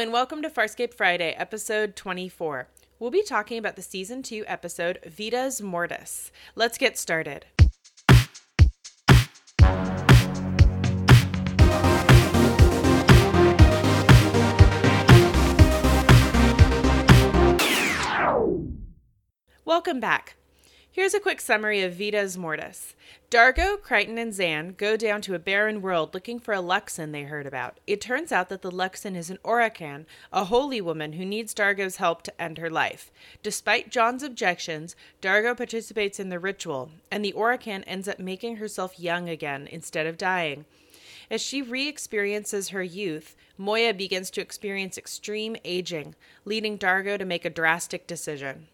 [0.00, 2.68] and welcome to Farscape Friday, episode 24.
[2.98, 6.32] We'll be talking about the season 2 episode Vitas Mortis.
[6.54, 7.44] Let's get started.
[19.66, 20.36] Welcome back.
[20.92, 22.96] Here's a quick summary of Vitas Mortis.
[23.30, 27.22] Dargo, Crichton, and Zhaan go down to a barren world looking for a Luxan they
[27.22, 27.78] heard about.
[27.86, 31.96] It turns out that the Luxan is an Orican, a holy woman who needs Dargo's
[31.96, 33.12] help to end her life.
[33.40, 38.98] Despite John's objections, Dargo participates in the ritual, and the Orican ends up making herself
[38.98, 40.64] young again instead of dying.
[41.30, 47.24] As she re experiences her youth, Moya begins to experience extreme aging, leading Dargo to
[47.24, 48.66] make a drastic decision.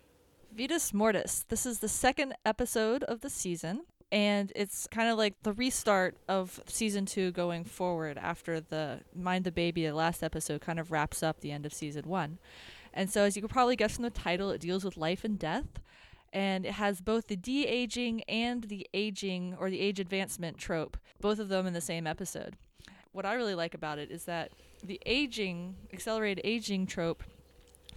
[0.56, 1.44] Vitas Mortis.
[1.50, 6.16] This is the second episode of the season, and it's kind of like the restart
[6.30, 10.90] of season two going forward after the Mind the Baby, the last episode, kind of
[10.90, 12.38] wraps up the end of season one.
[12.94, 15.38] And so, as you could probably guess from the title, it deals with life and
[15.38, 15.78] death,
[16.32, 20.96] and it has both the de aging and the aging or the age advancement trope,
[21.20, 22.56] both of them in the same episode.
[23.12, 27.24] What I really like about it is that the aging, accelerated aging trope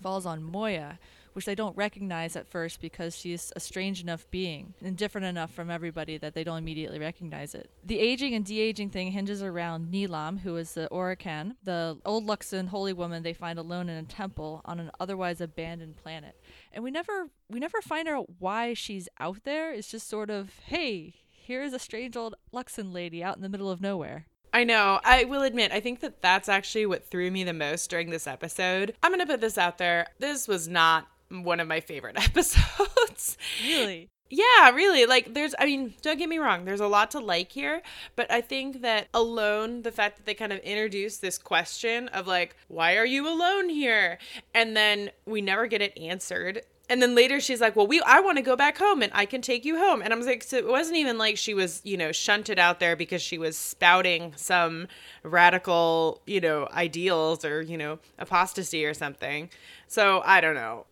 [0.02, 1.00] falls on Moya
[1.40, 5.50] which they don't recognize at first because she's a strange enough being and different enough
[5.50, 7.70] from everybody that they don't immediately recognize it.
[7.86, 12.28] The aging and de aging thing hinges around Nilaam, who is the Orican, the old
[12.28, 16.36] Luxan holy woman they find alone in a temple on an otherwise abandoned planet.
[16.74, 19.72] And we never we never find out why she's out there.
[19.74, 23.72] It's just sort of, hey, here's a strange old Luxan lady out in the middle
[23.72, 24.26] of nowhere.
[24.52, 25.00] I know.
[25.06, 28.28] I will admit, I think that that's actually what threw me the most during this
[28.28, 28.94] episode.
[29.02, 30.08] I'm going to put this out there.
[30.20, 33.38] This was not one of my favorite episodes.
[33.64, 34.10] Really?
[34.30, 35.06] Yeah, really.
[35.06, 37.82] Like, there's, I mean, don't get me wrong, there's a lot to like here,
[38.16, 42.28] but I think that alone, the fact that they kind of introduced this question of,
[42.28, 44.20] like, why are you alone here?
[44.54, 46.62] And then we never get it answered.
[46.92, 49.26] And then later she's like, "Well, we I want to go back home and I
[49.28, 51.82] can take you home." And I was like, so it wasn't even like she was,
[51.84, 54.88] you know, shunted out there because she was spouting some
[55.22, 59.52] radical, you know, ideals or, you know, apostasy or something.
[59.88, 60.88] So, I don't know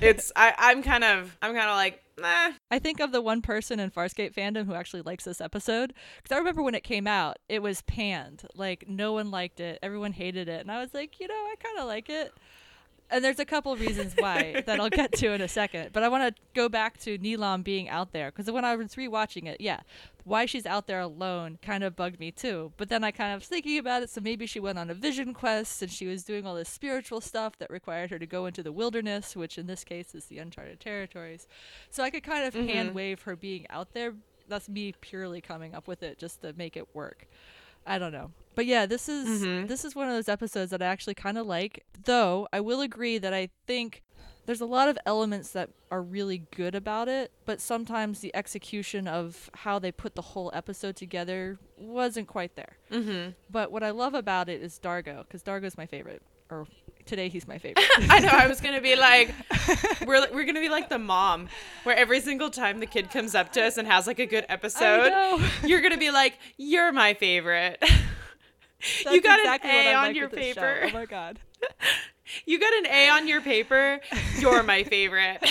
[0.00, 2.52] it's I, I'm kind of I'm kind of like nah.
[2.70, 6.34] I think of the one person in Farscape fandom who actually likes this episode because
[6.34, 8.42] I remember when it came out, it was panned.
[8.54, 11.54] Like no one liked it, everyone hated it, and I was like, you know, I
[11.62, 12.32] kind of like it
[13.10, 15.90] and there's a couple of reasons why that I'll get to in a second.
[15.92, 18.94] But I want to go back to Nilaam being out there because when I was
[18.94, 19.80] rewatching it, yeah,
[20.24, 22.72] why she's out there alone kind of bugged me too.
[22.76, 24.94] But then I kind of was thinking about it, so maybe she went on a
[24.94, 28.46] vision quest and she was doing all this spiritual stuff that required her to go
[28.46, 31.46] into the wilderness, which in this case is the uncharted territories.
[31.90, 32.68] So I could kind of mm-hmm.
[32.68, 34.14] hand wave her being out there.
[34.48, 37.28] That's me purely coming up with it just to make it work.
[37.86, 38.32] I don't know.
[38.54, 39.66] But yeah, this is mm-hmm.
[39.66, 41.84] this is one of those episodes that I actually kind of like.
[42.04, 44.02] Though I will agree that I think
[44.46, 49.06] there's a lot of elements that are really good about it, but sometimes the execution
[49.06, 52.76] of how they put the whole episode together wasn't quite there.
[52.90, 53.30] Mm-hmm.
[53.50, 56.22] But what I love about it is Dargo, because Dargo's my favorite.
[56.50, 56.66] Or
[57.06, 57.84] today he's my favorite.
[58.08, 58.28] I know.
[58.28, 59.34] I was gonna be like,
[60.06, 61.48] we're we're gonna be like the mom,
[61.84, 64.46] where every single time the kid comes up to us and has like a good
[64.48, 65.12] episode,
[65.64, 67.82] you're gonna be like, you're my favorite.
[69.10, 70.80] you got exactly an A on like your paper.
[70.84, 71.38] Oh my god.
[72.46, 74.00] you got an A on your paper.
[74.38, 75.42] You're my favorite.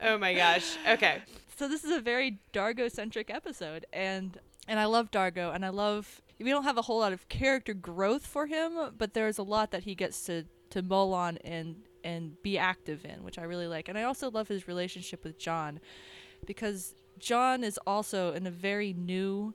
[0.00, 0.76] oh my gosh.
[0.88, 1.22] Okay.
[1.56, 4.38] So this is a very Dargo centric episode and
[4.68, 7.74] and I love Dargo and I love we don't have a whole lot of character
[7.74, 11.76] growth for him, but there's a lot that he gets to to mull on and
[12.04, 13.88] and be active in, which I really like.
[13.88, 15.80] And I also love his relationship with John
[16.46, 19.54] because John is also in a very new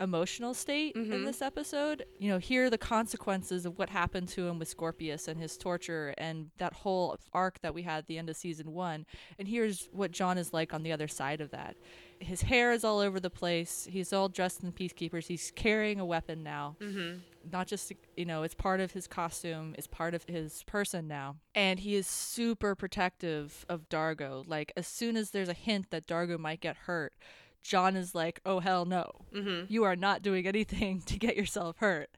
[0.00, 1.12] emotional state mm-hmm.
[1.12, 2.04] in this episode.
[2.18, 5.56] You know, here are the consequences of what happened to him with Scorpius and his
[5.56, 9.06] torture and that whole arc that we had at the end of season one.
[9.38, 11.76] And here's what John is like on the other side of that.
[12.20, 13.86] His hair is all over the place.
[13.90, 15.26] He's all dressed in peacekeepers.
[15.26, 16.76] He's carrying a weapon now.
[16.80, 17.18] Mm-hmm.
[17.52, 21.36] Not just, you know, it's part of his costume, it's part of his person now.
[21.54, 24.44] And he is super protective of Dargo.
[24.46, 27.12] Like, as soon as there's a hint that Dargo might get hurt,
[27.62, 29.10] John is like, oh, hell no.
[29.34, 29.72] Mm-hmm.
[29.72, 32.10] You are not doing anything to get yourself hurt.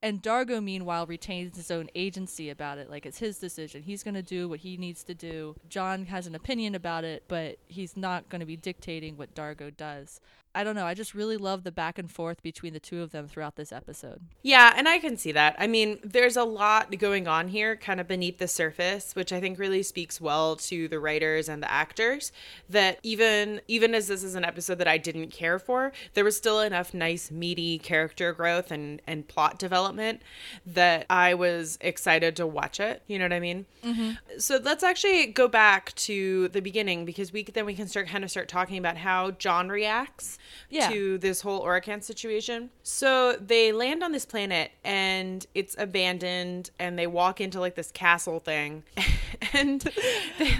[0.00, 2.88] And Dargo, meanwhile, retains his own agency about it.
[2.88, 3.82] Like, it's his decision.
[3.82, 5.56] He's going to do what he needs to do.
[5.68, 9.76] John has an opinion about it, but he's not going to be dictating what Dargo
[9.76, 10.20] does.
[10.54, 10.86] I don't know.
[10.86, 13.72] I just really love the back and forth between the two of them throughout this
[13.72, 14.22] episode.
[14.42, 15.54] Yeah, and I can see that.
[15.58, 19.40] I mean, there's a lot going on here kind of beneath the surface, which I
[19.40, 22.32] think really speaks well to the writers and the actors
[22.68, 26.36] that even even as this is an episode that I didn't care for, there was
[26.36, 30.22] still enough nice meaty character growth and and plot development
[30.66, 33.02] that I was excited to watch it.
[33.06, 33.66] You know what I mean?
[33.84, 34.38] Mm-hmm.
[34.38, 38.24] So let's actually go back to the beginning because we then we can start kind
[38.24, 40.37] of start talking about how John reacts
[40.70, 40.88] Yeah.
[40.90, 42.70] to this whole Orican situation.
[42.82, 47.90] So they land on this planet and it's abandoned and they walk into like this
[47.90, 48.82] castle thing
[49.52, 49.80] and
[50.38, 50.58] they,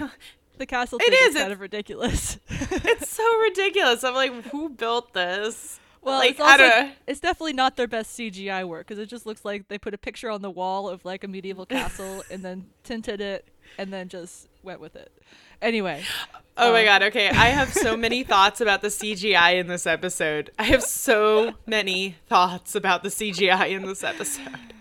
[0.57, 2.37] The castle It thing is, is kind of ridiculous.
[2.49, 4.03] it's so ridiculous.
[4.03, 5.79] I'm like, who built this?
[6.01, 9.43] Well, like, it's also it's definitely not their best CGI work because it just looks
[9.43, 12.67] like they put a picture on the wall of like a medieval castle and then
[12.83, 13.45] tinted it
[13.77, 15.11] and then just went with it.
[15.61, 16.03] Anyway,
[16.61, 17.29] Oh my Um, god, okay.
[17.29, 20.51] I have so many thoughts about the CGI in this episode.
[20.59, 24.47] I have so many thoughts about the CGI in this episode.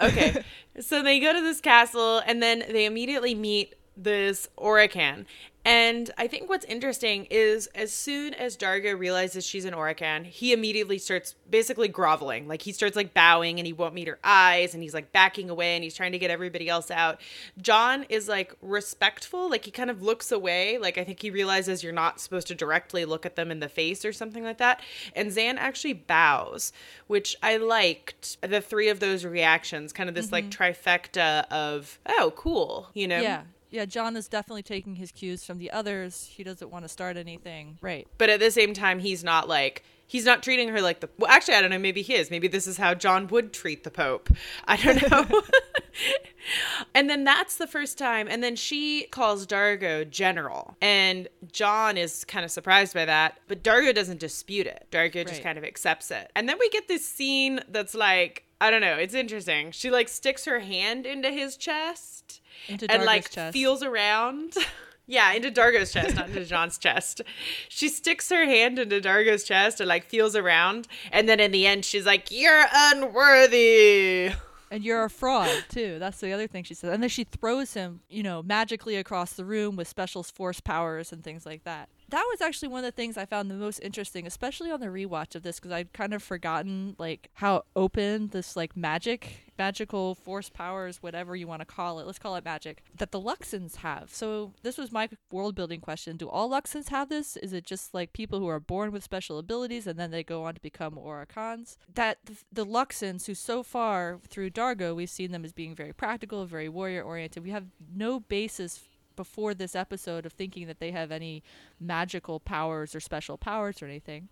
[0.00, 0.44] Okay.
[0.80, 5.26] So they go to this castle and then they immediately meet this Orican.
[5.64, 10.52] And I think what's interesting is as soon as Dargo realizes she's an Orican, he
[10.52, 12.48] immediately starts basically groveling.
[12.48, 15.50] Like he starts like bowing and he won't meet her eyes and he's like backing
[15.50, 17.20] away and he's trying to get everybody else out.
[17.60, 20.78] John is like respectful, like he kind of looks away.
[20.78, 23.68] Like I think he realizes you're not supposed to directly look at them in the
[23.68, 24.80] face or something like that.
[25.14, 26.72] And Zhaan actually bows,
[27.06, 30.60] which I liked the three of those reactions, kind of this like mm-hmm.
[30.60, 33.20] trifecta of, oh, cool, you know?
[33.20, 36.30] yeah, yeah, John is definitely taking his cues from the others.
[36.30, 37.78] He doesn't want to start anything.
[37.80, 38.06] Right.
[38.18, 41.30] but at the same time he's not like he's not treating her like the well
[41.30, 43.90] actually i don't know maybe he is maybe this is how john would treat the
[43.90, 44.28] pope
[44.66, 45.26] i don't know
[46.94, 52.24] and then that's the first time and then she calls dargo general and john is
[52.24, 55.42] kind of surprised by that but dargo doesn't dispute it dargo just Right.
[55.44, 58.96] kind of accepts it and then we get this scene that's like i don't know
[58.96, 63.52] it's interesting she like sticks her hand into his chest Into and Dargo's like chest.
[63.52, 64.54] feels around.
[65.04, 67.22] Yeah, into Dargo's chest, not into John's chest.
[67.68, 71.66] She sticks her hand into Dargo's chest and like feels around, and then in the
[71.66, 74.32] end, she's like, "You're unworthy."
[74.70, 75.98] And you're a fraud too.
[75.98, 76.94] That's the other thing she says.
[76.94, 81.12] And then she throws him, you know, magically across the room with special force powers
[81.12, 81.90] and things like that.
[82.12, 84.88] That was actually one of the things I found the most interesting, especially on the
[84.88, 90.14] rewatch of this, because I'd kind of forgotten like how open this like magic, magical
[90.14, 93.76] force powers, whatever you want to call it, let's call it magic, that the Luxans
[93.76, 94.10] have.
[94.12, 97.38] So this was my world building question: Do all Luxans have this?
[97.38, 100.44] Is it just like people who are born with special abilities and then they go
[100.44, 101.78] on to become Oricans?
[101.94, 102.18] That
[102.52, 106.68] the, Luxans, who so far through Dargo, we've seen them as being very practical, very
[106.68, 107.42] warrior oriented.
[107.42, 108.80] We have no basis
[109.22, 111.42] before this episode of thinking that they have any
[111.78, 114.28] magical powers or special powers or anything.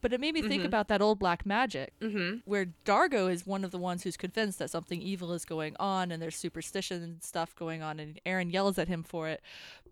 [0.00, 2.38] But it made me think about that old black magic, Mm-hmm.
[2.44, 6.10] where Dargo is one of the ones who's convinced that something evil is going on
[6.10, 9.40] and there's superstition and stuff going on, and Aeryn yells at him for it.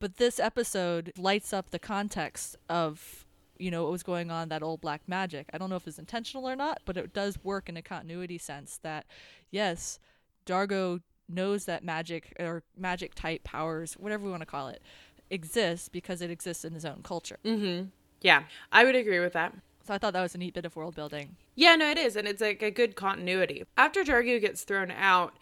[0.00, 3.24] But this episode lights up the context of
[3.58, 5.46] you know what was going on that old black magic.
[5.54, 8.36] I don't know if it's intentional or not, but it does work in a continuity
[8.36, 9.06] sense that
[9.50, 9.98] yes,
[10.44, 11.00] Dargo
[11.32, 14.82] knows that magic or magic type powers, whatever we want to call it,
[15.30, 17.38] exists because it exists in his own culture.
[17.44, 17.86] Mm-hmm.
[18.20, 19.54] Yeah, I would agree with that.
[19.84, 21.36] So I thought that was a neat bit of world building.
[21.56, 23.64] Yeah, no, it is, and it's like a good continuity.
[23.76, 25.34] After Dargo gets thrown out,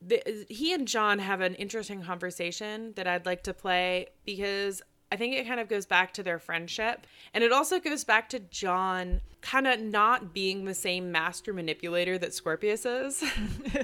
[0.00, 5.16] the, he and John have an interesting conversation that I'd like to play because I
[5.16, 8.40] think it kind of goes back to their friendship, and it also goes back to
[8.40, 13.22] John kind of not being the same master manipulator that Scorpius is.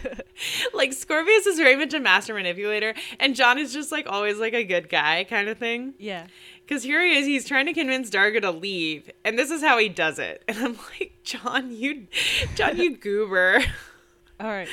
[0.75, 4.55] like Scorpius is very much a master manipulator, and John is just like always like
[4.55, 5.94] a good guy kind of thing.
[5.99, 6.27] Yeah.
[6.63, 9.79] Because here he is, he's trying to convince Dargo to leave, and this is how
[9.79, 10.43] he does it.
[10.49, 12.08] And I'm like, John, you,
[12.56, 13.63] John, you goober.
[14.41, 14.69] All right.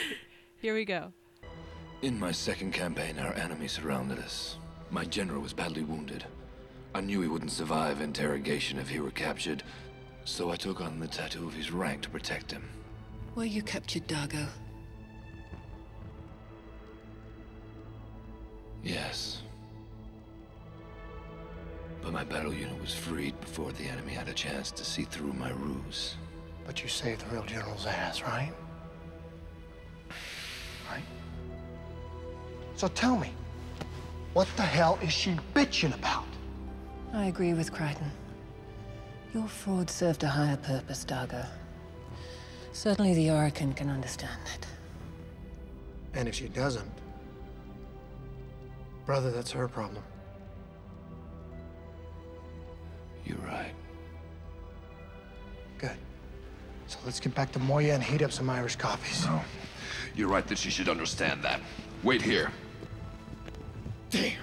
[0.61, 1.13] Here we go.
[2.01, 4.57] In my second campaign, our enemy surrounded us.
[4.89, 6.25] My general was badly wounded.
[6.93, 9.63] I knew he wouldn't survive interrogation if he were captured,
[10.25, 12.67] so I took on the tattoo of his rank to protect him.
[13.35, 14.47] Were you captured, Dargo?
[18.83, 19.43] Yes.
[22.01, 25.33] But my battle unit was freed before the enemy had a chance to see through
[25.33, 26.15] my ruse.
[26.65, 28.51] But you saved the real general's ass, right?
[30.89, 31.03] Right?
[32.75, 33.31] So tell me,
[34.33, 36.25] what the hell is she bitching about?
[37.13, 38.11] I agree with Crichton.
[39.33, 41.45] Your fraud served a higher purpose, Dargo.
[42.71, 44.67] Certainly the Orican can understand that.
[46.13, 46.89] And if she doesn't,
[49.05, 50.03] brother, that's her problem.
[53.25, 53.73] You're right.
[55.77, 55.97] Good.
[56.87, 59.25] So let's get back to Moya and heat up some Irish coffees.
[59.25, 59.41] No.
[60.15, 61.61] You're right that she should understand that.
[62.03, 62.51] Wait here.
[64.09, 64.33] Damn.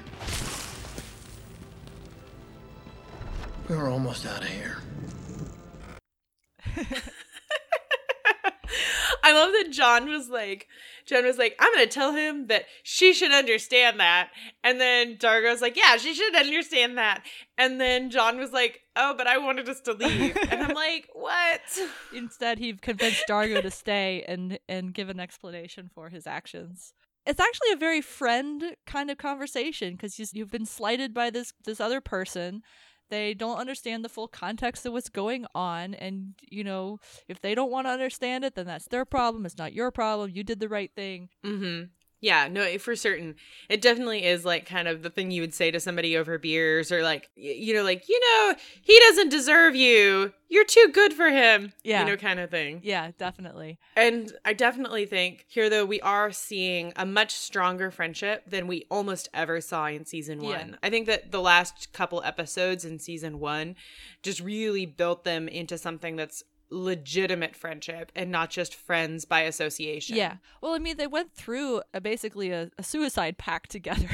[3.68, 4.78] We were almost out of here.
[9.22, 10.68] I love that John was like,
[11.04, 14.30] John was like, I'm gonna tell him that she should understand that,
[14.62, 17.24] and then Dargo's like, yeah, she should understand that,
[17.58, 21.08] and then John was like, oh, but I wanted us to leave, and I'm like,
[21.14, 21.60] what?
[22.14, 26.92] Instead, he convinced Dargo to stay and and give an explanation for his actions.
[27.26, 31.80] It's actually a very friend kind of conversation because you've been slighted by this this
[31.80, 32.62] other person.
[33.08, 36.98] They don't understand the full context of what's going on, and you know
[37.28, 39.46] if they don't want to understand it, then that's their problem.
[39.46, 40.30] It's not your problem.
[40.32, 41.28] You did the right thing.
[41.44, 41.84] Mm-hmm.
[42.20, 43.36] Yeah, no, for certain.
[43.68, 46.90] It definitely is like kind of the thing you would say to somebody over beers
[46.90, 50.32] or like, you know, like, you know, he doesn't deserve you.
[50.48, 51.72] You're too good for him.
[51.84, 52.00] Yeah.
[52.00, 52.80] You know, kind of thing.
[52.82, 53.78] Yeah, definitely.
[53.96, 58.86] And I definitely think here, though, we are seeing a much stronger friendship than we
[58.90, 60.56] almost ever saw in season Yeah.
[60.58, 60.78] one.
[60.82, 63.76] I think that the last couple episodes in season one
[64.22, 70.16] just really built them into something that's legitimate friendship and not just friends by association.
[70.16, 70.36] Yeah.
[70.60, 74.08] Well, I mean, they went through a, basically a, a suicide pact together.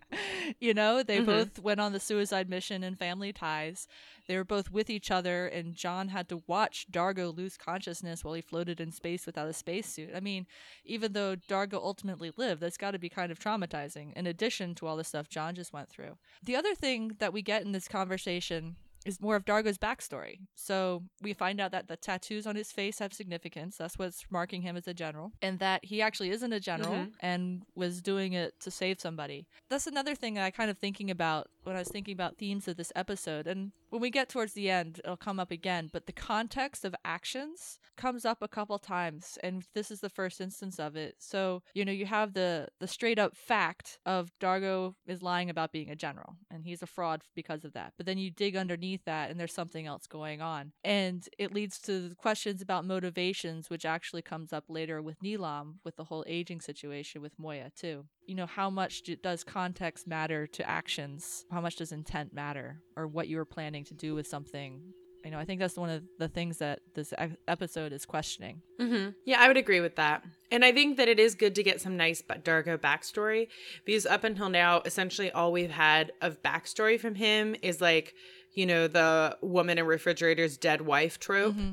[0.60, 1.26] you know, they Mhm.
[1.26, 3.86] both went on the suicide mission in Family Ties.
[4.28, 8.34] They were both with each other, and John had to watch Dargo lose consciousness while
[8.34, 10.10] he floated in space without a spacesuit.
[10.14, 10.46] I mean,
[10.84, 14.86] even though Dargo ultimately lived, that's got to be kind of traumatizing, in addition to
[14.86, 16.16] all the stuff John just went through.
[16.42, 20.40] The other thing that we get in this conversation is more of Dargo's backstory.
[20.54, 23.76] So we find out that the tattoos on his face have significance.
[23.76, 25.32] That's what's marking him as a general.
[25.40, 27.12] And that he actually isn't a general Mhm.
[27.20, 29.46] and was doing it to save somebody.
[29.68, 32.66] That's another thing that I kind of thinking about when I was thinking about themes
[32.68, 33.46] of this episode.
[33.46, 35.88] And when we get towards the end, it'll come up again.
[35.92, 40.40] But the context of actions comes up a couple times, and this is the first
[40.40, 41.16] instance of it.
[41.18, 45.72] So, you know, you have the the straight up fact of Dargo is lying about
[45.72, 47.92] being a general, and he's a fraud because of that.
[47.96, 51.78] But then you dig underneath that, and there's something else going on, and it leads
[51.80, 56.60] to questions about motivations, which actually comes up later with Nilaam with the whole aging
[56.60, 58.04] situation with Moya too.
[58.26, 61.44] You know, how much do, does context matter to actions?
[61.50, 64.80] How much does intent matter, or what you were planning to do with something?
[65.24, 67.14] You know, I think that's one of the things that this
[67.46, 68.60] episode is questioning.
[68.80, 70.24] hmm Yeah, I would agree with that.
[70.50, 73.46] And I think that it is good to get some nice Dargo backstory
[73.84, 78.14] because up until now, essentially all we've had of backstory from him is like,
[78.54, 81.72] you know, the woman in refrigerator's dead wife trope Mm-hmm.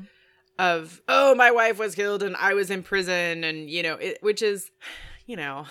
[0.58, 3.44] of, oh, my wife was killed and I was in prison.
[3.44, 4.70] And, you know, it, which is,
[5.26, 5.66] you know,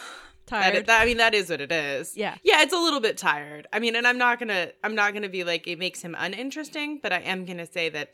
[0.47, 0.75] tired.
[0.75, 2.15] that, that- I mean, that is what it is.
[2.17, 2.35] Yeah.
[2.43, 3.67] Yeah, it's a little bit tired.
[3.73, 6.99] I mean, and I'm not gonna I'm not gonna be like it makes him uninteresting,
[7.03, 8.09] but I am gonna say that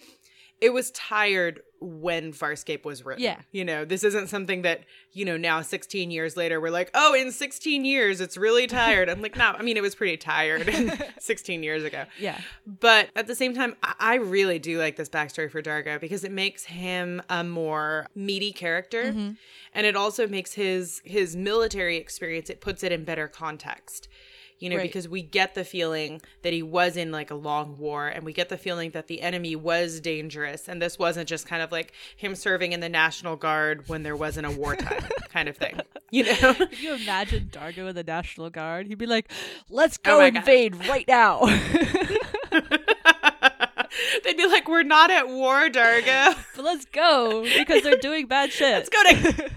[0.61, 3.23] it was tired when Farscape was written.
[3.23, 3.39] Yeah.
[3.51, 7.13] You know, this isn't something that, you know, now 16 years later, we're like, oh,
[7.13, 9.09] in 16 years, it's really tired.
[9.09, 10.67] I'm like, no, I mean, it was pretty tired
[11.19, 12.05] 16 years ago.
[12.19, 12.39] yeah.
[12.65, 16.23] But at the same time, I I really do like this backstory for Dargo because
[16.23, 19.31] it makes him a more meaty character, mm-hmm.
[19.73, 22.49] and it also makes his his military experience.
[22.49, 24.07] It puts it in better context,
[24.59, 24.83] you know, Right.
[24.83, 28.33] because we get the feeling that he was in like a long war, and we
[28.33, 31.91] get the feeling that the enemy was dangerous, and this wasn't just kind of like
[32.15, 35.79] him serving in the National Guard when there wasn't a wartime kind of thing,
[36.11, 36.53] you know.
[36.53, 38.87] Can you imagine Dargo in the National Guard?
[38.87, 39.31] He'd be like,
[39.69, 40.37] "Let's Oh go gosh.
[40.39, 41.41] invade right now."
[44.23, 48.51] They'd be like, "We're not at war, Dargo." but let's go because they're doing bad
[48.51, 48.73] shit.
[48.73, 49.49] Let's go to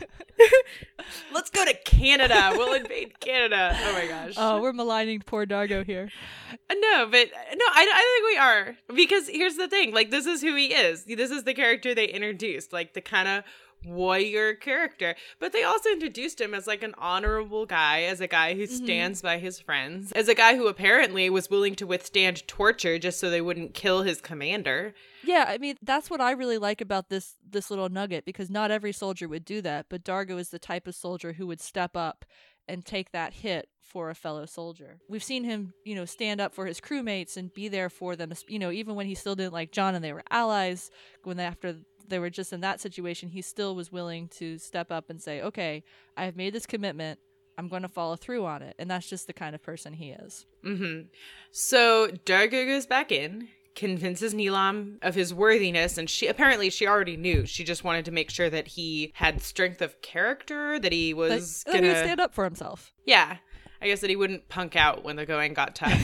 [1.38, 2.50] Let's go to Canada.
[2.56, 3.70] We'll invade Canada.
[3.80, 4.34] Oh my gosh.
[4.36, 6.10] Oh, we're maligning poor Dargo here.
[6.50, 9.94] Uh, no, but no, I, I think we are because here's the thing.
[9.94, 11.04] Like this is who he is.
[11.04, 13.44] This is the character they introduced, like the kind of
[13.84, 15.14] warrior character.
[15.38, 18.84] But they also introduced him as like an honorable guy, as a guy who mm-hmm.
[18.84, 23.20] stands by his friends, as a guy who apparently was willing to withstand torture just
[23.20, 24.94] so they wouldn't kill his commander.
[25.22, 28.70] Yeah, I mean that's what I really like about this this little nugget because not
[28.70, 31.96] every soldier would do that, but Dargo is the type of soldier who would step
[31.96, 32.24] up
[32.68, 34.98] and take that hit for a fellow soldier.
[35.08, 38.32] We've seen him, you know, stand up for his crewmates and be there for them,
[38.46, 40.90] you know, even when he still didn't like John and they were allies,
[41.24, 41.76] when they, after
[42.08, 45.40] they were just in that situation, he still was willing to step up and say,
[45.42, 45.84] "Okay,
[46.16, 47.18] I have made this commitment.
[47.56, 50.10] I'm going to follow through on it." And that's just the kind of person he
[50.10, 50.46] is.
[50.62, 51.02] hmm
[51.50, 57.16] So Dargo goes back in, convinces Nilaam of his worthiness, and she apparently she already
[57.16, 57.46] knew.
[57.46, 61.62] She just wanted to make sure that he had strength of character, that he was
[61.64, 62.92] that he would gonna, stand up for himself.
[63.04, 63.36] yeah.
[63.80, 66.02] I guess that he wouldn't punk out when the going got tough.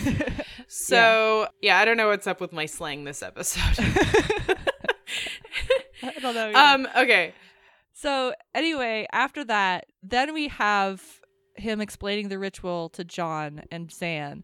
[0.68, 1.76] so yeah.
[1.76, 3.60] I don't know what's up with my slang this episode.
[6.16, 6.48] I don't know.
[6.54, 6.58] either.
[6.58, 6.88] Um.
[6.96, 7.34] Okay.
[7.92, 11.02] So anyway, after that, then we have
[11.56, 14.42] him explaining the ritual to John and Zhaan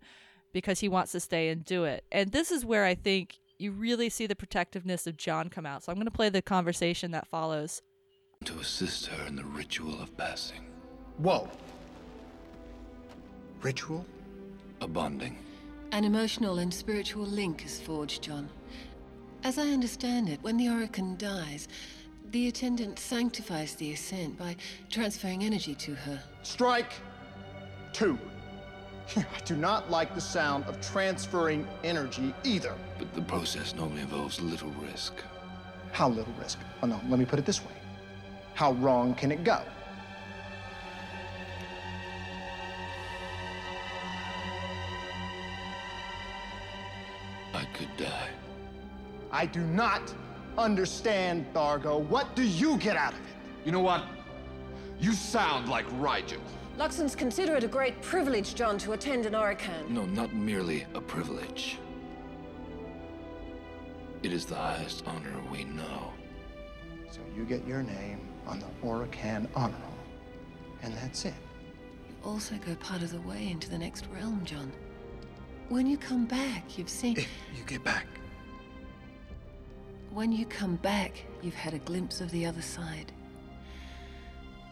[0.53, 2.05] because he wants to stay and do it.
[2.13, 5.83] And this is where I think you really see the protectiveness of John come out.
[5.83, 7.83] So I'm going to play the conversation that follows.
[8.45, 10.65] To assist her in the ritual of passing.
[11.19, 11.49] Whoa.
[13.61, 14.07] Ritual?
[14.81, 15.37] A bonding.
[15.93, 18.49] An emotional and spiritual link is forged, John.
[19.43, 21.67] As I understand it, when the Orican dies,
[22.31, 24.55] the attendant sanctifies the ascent by
[24.91, 26.23] transferring energy to her.
[26.43, 26.93] Strike
[27.93, 28.19] two.
[29.17, 32.75] I do not like the sound of transferring energy either.
[32.99, 35.15] But the process normally involves little risk.
[35.93, 36.59] How little risk?
[36.83, 37.73] Oh no, let me put it this way.
[38.55, 39.63] How wrong can it go?
[49.33, 50.13] I do not
[50.59, 52.01] understand, Dargo.
[52.01, 53.27] What do you get out of it?
[53.65, 54.05] You know what?
[54.99, 56.41] You sound like Rygel.
[56.79, 59.89] Luxans consider it a great privilege, John, to attend an Orican.
[59.89, 61.79] No, not merely a privilege.
[64.23, 66.13] It is the highest honor we know.
[67.11, 69.99] So you get your name on the Orican honor roll,
[70.83, 71.35] and that's it.
[72.09, 74.73] You also go part of the way into the next realm, John.
[75.69, 77.17] When you come back, you've seen.
[77.17, 78.07] If you get back.
[80.13, 83.13] When you come back, you've had a glimpse of the other side.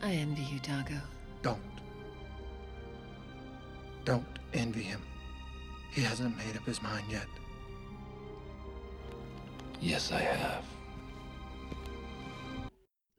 [0.03, 1.01] I envy you, Dargo.
[1.43, 1.61] Don't.
[4.05, 5.01] Don't envy him.
[5.93, 7.27] He hasn't made up his mind yet.
[9.81, 10.65] Yes, I have.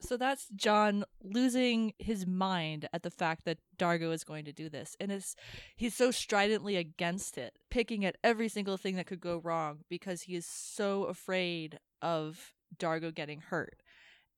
[0.01, 4.67] So that's John losing his mind at the fact that Dargo is going to do
[4.67, 4.97] this.
[4.99, 5.35] And is
[5.75, 10.23] he's so stridently against it, picking at every single thing that could go wrong because
[10.23, 13.81] he is so afraid of Dargo getting hurt.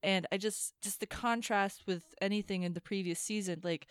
[0.02, 3.86] And I just just the contrast with anything in the previous season, like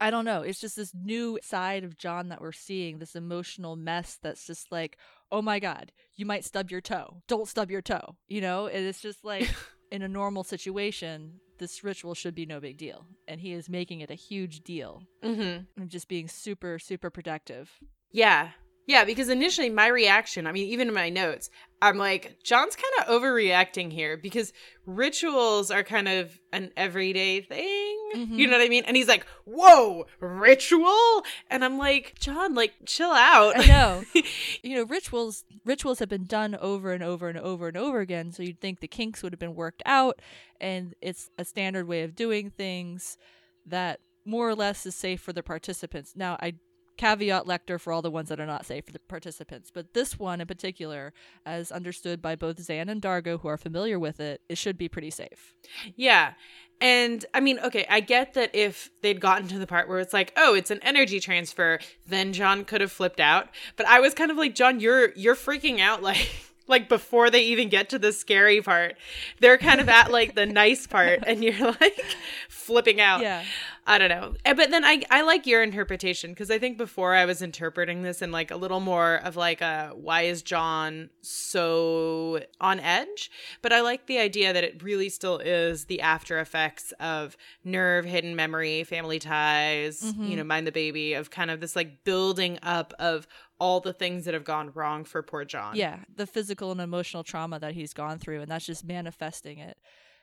[0.00, 3.76] I don't know, it's just this new side of John that we're seeing, this emotional
[3.76, 4.98] mess that's just like,
[5.32, 7.22] oh my god, you might stub your toe.
[7.26, 8.16] Don't stub your toe.
[8.28, 8.66] You know?
[8.66, 9.48] And it's just like
[9.90, 13.06] in a normal situation, this ritual should be no big deal.
[13.26, 15.80] And he is making it a huge deal Mm-hmm.
[15.80, 17.70] and just being super, super protective.
[18.12, 18.50] Yeah.
[18.86, 21.50] Yeah, because initially my reaction, I mean, even in my notes,
[21.82, 24.52] I'm like, John's kind of overreacting here because
[24.86, 27.98] rituals are kind of an everyday thing.
[28.14, 28.36] You mm-hmm.
[28.50, 28.84] know what I mean?
[28.86, 31.24] And he's like, whoa, ritual?
[31.50, 33.58] And I'm like, John, like, chill out.
[33.58, 34.04] I know.
[34.62, 38.30] you know, rituals rituals have been done over and over and over and over again,
[38.30, 40.20] so you'd think the kinks would have been worked out
[40.60, 43.18] and it's a standard way of doing things
[43.66, 46.14] that more or less is safe for the participants.
[46.16, 46.54] Now, I
[46.96, 50.18] caveat lector for all the ones that are not safe for the participants, but this
[50.18, 51.12] one in particular,
[51.44, 54.88] as understood by both Zhaan and Dargo who are familiar with it, it should be
[54.88, 55.54] pretty safe.
[55.94, 56.34] Yeah.
[56.80, 60.12] And I mean, okay, I get that if they'd gotten to the part where it's
[60.12, 63.48] like, oh, it's an energy transfer, then John could have flipped out.
[63.76, 66.28] But I was kind of like, John, you're you're freaking out like
[66.68, 68.96] like before they even get to the scary part.
[69.40, 72.04] They're kind of at like the nice part and you're like
[72.48, 73.20] flipping out.
[73.22, 73.44] Yeah.
[73.88, 74.34] I don't know.
[74.44, 78.02] Eh, But then I I like your interpretation because I think before I was interpreting
[78.02, 81.08] this in like a little more of like a why is John
[81.56, 83.30] so on edge?
[83.62, 88.04] But I like the idea that it really still is the after effects of nerve,
[88.04, 92.58] hidden memory, family ties, you know, mind the baby of kind of this like building
[92.62, 95.76] up of all the things that have gone wrong for poor John.
[95.76, 99.78] Yeah, the physical and emotional trauma that he's gone through, and that's just manifesting it.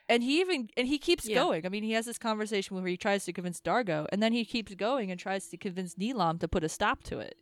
[0.08, 1.36] And he even and he keeps Yeah.
[1.36, 1.64] going.
[1.64, 4.44] I mean, he has this conversation where he tries to convince Dargo, and then he
[4.44, 7.36] keeps going and tries to convince Nilaam to put a stop to it.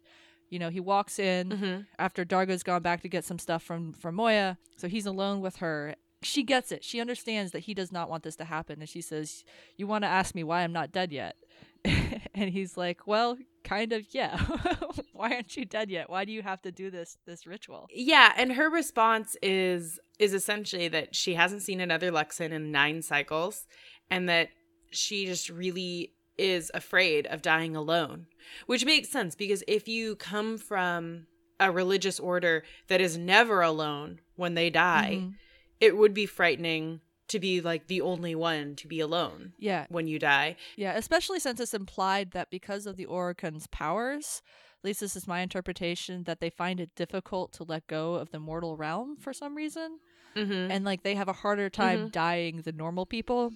[0.49, 1.87] You know, he walks in Mhm.
[1.99, 5.57] after Dargo's gone back to get some stuff from from Moya, so he's alone with
[5.57, 5.95] her.
[6.25, 6.85] She gets it.
[6.85, 9.45] She understands that he does not want this to happen, and she says,
[9.77, 11.37] "You want to ask me why I'm not dead yet?"
[12.35, 14.39] and he's like, "Well, kind of, yeah.
[15.13, 16.09] why aren't you dead yet?
[16.11, 20.35] Why do you have to do this this ritual?" Yeah, and her response is is
[20.35, 23.67] essentially that she hasn't seen another Luxan in nine cycles,
[24.11, 24.49] and that
[24.91, 28.27] she just really is afraid of dying alone.
[28.67, 31.27] Which makes sense because if you come from
[31.61, 35.35] a religious order that is never alone when they die, Mhm.
[35.81, 37.01] it would be frightening
[37.33, 40.57] to be like the only one to be alone Yeah, when you die.
[40.77, 44.43] Yeah, especially since it's implied that because of the Orican's powers,
[44.79, 48.31] at least this is my interpretation, that they find it difficult to let go of
[48.31, 49.99] the mortal realm for some reason.
[50.37, 50.71] Mm-hmm.
[50.71, 53.51] And like they have a harder time dying than normal people,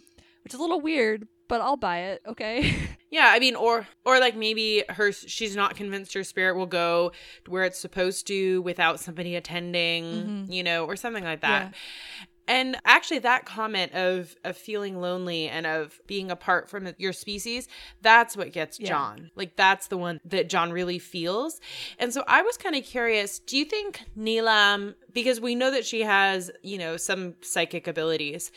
[0.45, 2.75] which is a little weird, but I'll buy it, okay?
[3.09, 7.13] Yeah, I mean, or or like maybe her she's not convinced her spirit will go
[7.47, 11.73] where it's supposed to without somebody attending, you know, or something like that.
[12.49, 17.69] And actually that comment of of feeling lonely and of being apart from your species,
[18.03, 18.89] that's what gets Yeah.
[18.89, 19.31] John.
[19.35, 21.61] Like that's the one that John really feels.
[21.99, 25.87] And so I was kind of curious, do you think Nilaam because we know that
[25.87, 28.53] she has, you know, some psychic abilities.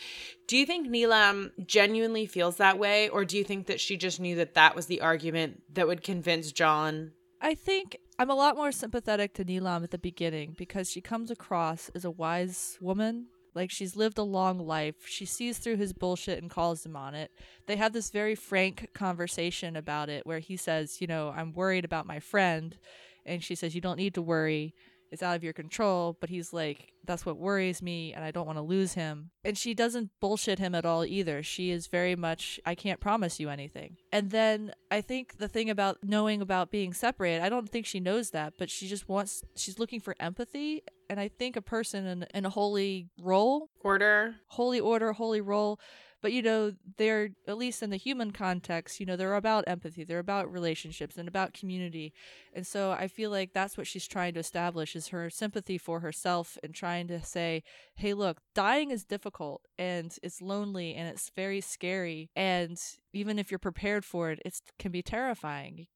[0.46, 4.20] Do you think Nilaam genuinely feels that way or do you think that she just
[4.20, 8.58] knew that that was the argument that would convince John I think I'm a lot
[8.58, 13.28] more sympathetic to Nilaam at the beginning because she comes across as a wise woman.
[13.60, 15.06] Like she's lived a long life.
[15.06, 17.30] She sees through his bullshit and calls him on it.
[17.66, 21.84] They have this very frank conversation about it where he says, You know, I'm worried
[21.84, 22.78] about my friend.
[23.26, 24.74] And she says, You don't need to worry.
[25.12, 26.18] It's out of your control.
[26.20, 28.14] But he's like, That's what worries me.
[28.14, 29.32] And I don't want to lose him.
[29.44, 31.44] And she doesn't bullshit him at all either.
[31.44, 33.98] She is very much, I can't promise you anything.
[34.12, 38.00] And then I think the thing about knowing about being separated, I don't think she
[38.00, 40.84] knows that, but she just wants, she's looking for empathy.
[41.10, 44.36] And I think a person in, in a holy role order?
[44.48, 45.80] holy order, holy role.
[46.22, 50.04] But you know, they're at least in the human context, you know, they're about empathy,
[50.04, 52.14] they're about relationships and about community.
[52.54, 56.02] And so I feel like that's what she's trying to establish is her sympathy for
[56.02, 57.64] herself and trying to say,
[57.96, 62.78] "Hey, look, dying is difficult and it's lonely and it's very scary and
[63.14, 65.88] even if you're prepared for it, it can be terrifying."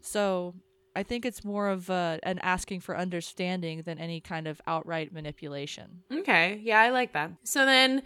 [0.00, 0.54] So,
[0.94, 5.12] I think it's more of a, an asking for understanding than any kind of outright
[5.12, 6.02] manipulation.
[6.12, 6.60] Okay.
[6.62, 7.30] Yeah, I like that.
[7.44, 8.02] So then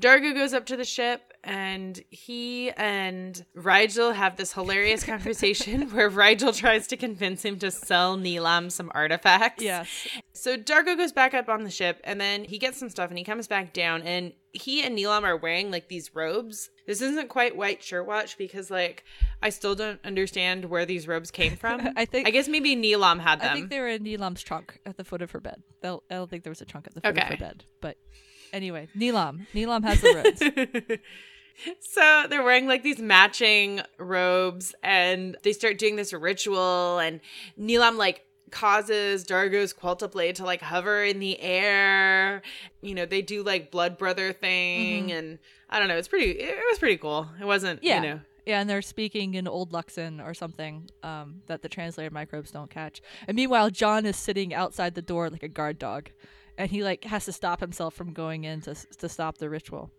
[0.00, 6.10] Dargo goes up to the ship and he and Rygel have this hilarious conversation where
[6.10, 9.62] Rygel tries to convince him to sell Nilaam some artifacts.
[9.62, 9.88] Yes.
[10.32, 13.18] So Dargo goes back up on the ship and then he gets some stuff and
[13.18, 16.70] he comes back down and he and Nilaam are wearing like these robes.
[16.86, 19.04] This isn't quite white shirt watch because like
[19.42, 21.88] I still don't understand where these robes came from.
[21.96, 23.50] I think- I guess maybe Nilaam had them.
[23.52, 25.62] I think they were in Nilaam's trunk at the foot of her bed.
[25.82, 27.64] They'll, I don't think there was a trunk at the foot of her bed.
[27.80, 27.96] But
[28.54, 29.46] anyway, Nilaam.
[29.54, 31.00] Nilaam has the robes.
[31.80, 37.20] so they're wearing like these matching robes and they start doing this ritual and
[37.60, 42.42] Nilaam like causes Dargo's Qualta blade to like hover in the air.
[42.80, 45.38] You know, they do like blood brother thing and
[45.68, 47.28] I don't know, it's pretty it was pretty cool.
[47.40, 47.96] It wasn't, yeah.
[47.96, 48.20] you know.
[48.46, 52.68] Yeah, and they're speaking in Old Luxan or something um, that the translated microbes don't
[52.68, 53.00] catch.
[53.26, 56.10] And meanwhile, John is sitting outside the door like a guard dog,
[56.58, 59.90] and he like has to stop himself from going in to to stop the ritual.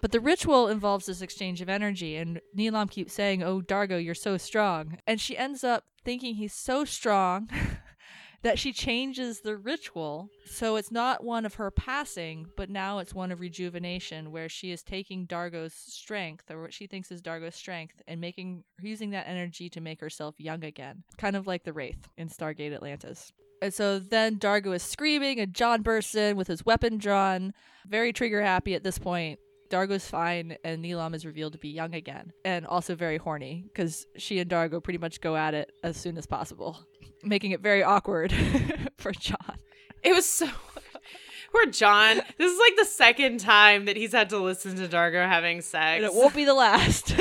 [0.00, 4.14] But the ritual involves this exchange of energy, and Nilaam keeps saying, "Oh, Dargo, you're
[4.14, 7.50] so strong," and she ends up thinking he's so strong
[8.42, 13.14] that she changes the ritual so it's not one of her passing, but now it's
[13.14, 17.56] one of rejuvenation, where she is taking Dargo's strength, or what she thinks is Dargo's
[17.56, 21.72] strength, and making using that energy to make herself young again, kind of like the
[21.72, 23.32] Wraith in Stargate Atlantis.
[23.62, 27.52] And so then Dargo is screaming, and John bursts in with his weapon drawn,
[27.86, 29.38] very trigger happy at this point.
[29.70, 34.06] Dargo's fine, and Nilaam is revealed to be young again, and also very horny because
[34.16, 36.78] she and Dargo pretty much go at it as soon as possible,
[37.24, 38.32] making it very awkward
[38.98, 39.58] for John.
[40.02, 40.48] It was so
[41.52, 42.20] Poor John.
[42.38, 45.96] This is like the second time that he's had to listen to Dargo having sex.
[45.96, 47.14] And it won't be the last.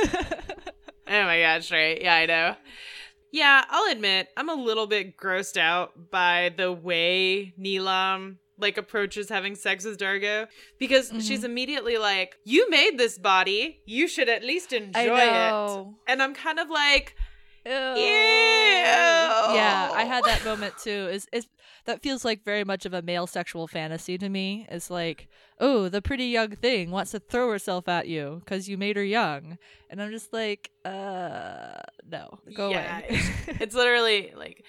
[1.07, 2.01] Oh my gosh, right.
[2.01, 2.55] Yeah, I know.
[3.35, 9.27] Yeah, I'll admit, I'm a little bit grossed out by the way Nilaam like approaches
[9.27, 10.47] having sex with Dargo
[10.79, 11.19] because Mm-hmm.
[11.19, 13.81] she's immediately like, "You made this body.
[13.85, 17.15] You should at least enjoy it." And I'm kind of like,
[17.65, 17.71] Ew.
[17.73, 17.75] "Ew."
[19.59, 21.09] Yeah, I had that moment too.
[21.11, 21.45] Is is
[21.85, 24.65] that feels like very much of a male sexual fantasy to me.
[24.69, 25.27] It's like,
[25.59, 29.03] oh, the pretty young thing wants to throw herself at you because you made her
[29.03, 29.57] young,
[29.89, 33.05] and I'm just like, uh, no, go Yeah, away.
[33.09, 33.29] it's,
[33.61, 34.63] it's literally like,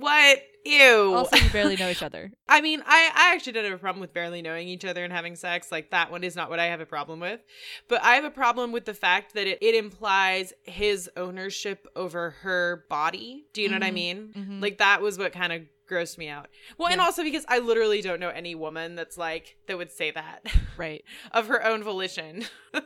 [0.00, 0.38] what?
[0.64, 1.14] Ew.
[1.14, 2.32] also, you barely know each other.
[2.48, 5.12] I mean, I, I actually don't have a problem with barely knowing each other and
[5.12, 5.70] having sex.
[5.70, 7.40] Like, that one is not what I have a problem with.
[7.88, 12.30] But I have a problem with the fact that it, it implies his ownership over
[12.42, 13.46] her body.
[13.52, 13.94] Do you know what I mm-hmm.
[13.94, 14.32] mean?
[14.36, 14.60] Mm-hmm.
[14.60, 16.48] Like, that was what kind of grossed me out.
[16.78, 20.10] Well, and also because I literally don't know any woman that's like, that would say
[20.10, 20.44] that
[20.76, 21.04] Right.
[21.30, 22.44] of her own volition.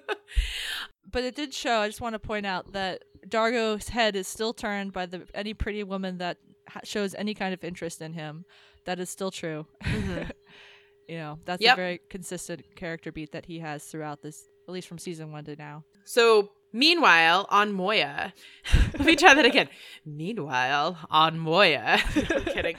[1.12, 1.80] But it did show.
[1.80, 5.54] I just want to point out that Dargo's head is still turned by the any
[5.54, 6.49] pretty woman that ha-
[6.84, 8.44] shows any kind of interest in him.
[8.86, 9.66] That is still true.
[9.84, 10.30] Mm-hmm.
[11.08, 11.72] you know, that's Yep.
[11.74, 15.44] a very consistent character beat that he has throughout this, at least from season one
[15.44, 15.84] to now.
[16.04, 18.32] So, meanwhile, on Moya,
[18.94, 19.68] let me try that again.
[20.06, 22.76] Meanwhile, on Moya, I'm kidding.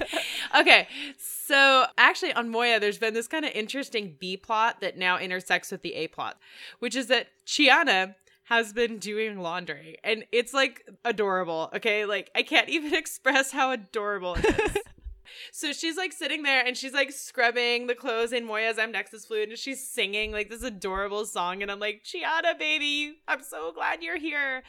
[0.59, 5.17] Okay, so actually, on Moya, there's been this kind of interesting B plot that now
[5.19, 6.37] intersects with the A plot,
[6.79, 8.15] which is that Chiana
[8.51, 11.69] has been doing laundry and it's like adorable.
[11.73, 14.77] Okay, like I can't even express how adorable it is.
[15.53, 19.49] So she's like sitting there and she's like scrubbing the clothes in Moya's amnexus fluid
[19.49, 21.61] and she's singing like this adorable song.
[21.61, 24.61] And I'm like, Chiana, baby, I'm so glad you're here.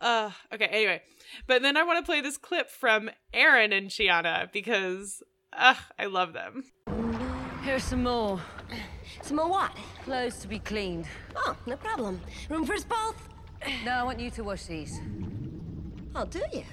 [0.00, 1.02] Uh, okay, anyway.
[1.48, 6.06] But then I want to play this clip from Aeryn and Chiana because uh, I
[6.06, 6.64] love them.
[7.62, 8.40] Here's some more.
[9.24, 9.74] Some more what?
[10.04, 11.06] Clothes to be cleaned.
[11.34, 12.20] Oh, no problem.
[12.50, 13.16] Room for us both?
[13.82, 15.00] No, I want you to wash these.
[16.14, 16.64] Oh, do you?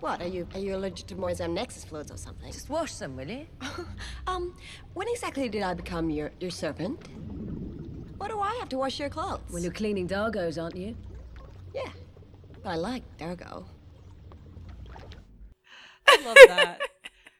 [0.00, 2.52] What, are you are you allergic to Moy's amnexus fluids or something?
[2.52, 3.46] Just wash them, will you?
[4.26, 4.54] um,
[4.92, 7.08] when exactly did I become your, your servant?
[8.18, 9.40] What do I have to wash your clothes?
[9.50, 10.94] Well, you're cleaning Dargo's, aren't you?
[11.74, 11.88] Yeah,
[12.62, 13.64] but I like Dargo.
[16.06, 16.80] I love that.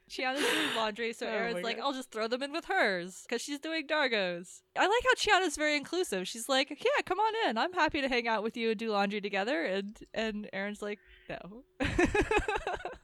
[0.09, 1.83] Chiana's doing laundry, so Oh Aeryn's like, God.
[1.83, 4.61] I'll just throw them in with hers because she's doing Dargo's.
[4.77, 6.27] I like how Chiana's very inclusive.
[6.27, 7.57] She's like, Yeah, come on in.
[7.57, 9.63] I'm happy to hang out with you and do laundry together.
[9.63, 11.63] And and Aeryn's like, No.
[11.79, 11.87] yeah.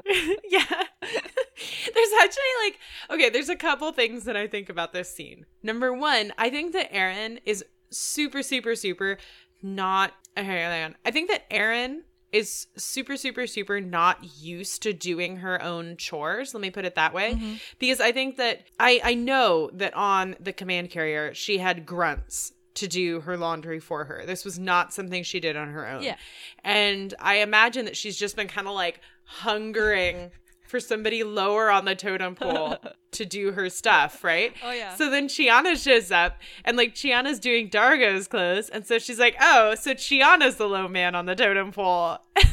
[1.94, 2.80] there's actually like
[3.12, 5.46] okay, there's a couple things that I think about this scene.
[5.64, 9.18] Number one, I think that Aeryn is super, super, super
[9.62, 10.96] not okay, hang on.
[11.06, 12.02] I think that Aeryn
[12.36, 16.54] is super, super, super not used to doing her own chores.
[16.54, 17.34] Let me put it that way.
[17.34, 17.54] Mm-hmm.
[17.80, 22.52] Because I think that I I know that on the command carrier she had grunts
[22.76, 24.24] to do her laundry for her.
[24.26, 26.04] This was not something she did on her own.
[26.04, 26.18] Yeah.
[26.62, 30.36] And I imagine that she's just been kind of like hungering mm-hmm.
[30.68, 32.78] For somebody lower on the totem pole
[33.12, 34.54] to do her stuff, right?
[34.64, 34.96] Oh, yeah.
[34.96, 38.70] So then Chiana shows up and like Chiana's doing Dargo's clothes.
[38.70, 42.18] And so she's like, oh, so Chiana's the low man on the totem pole.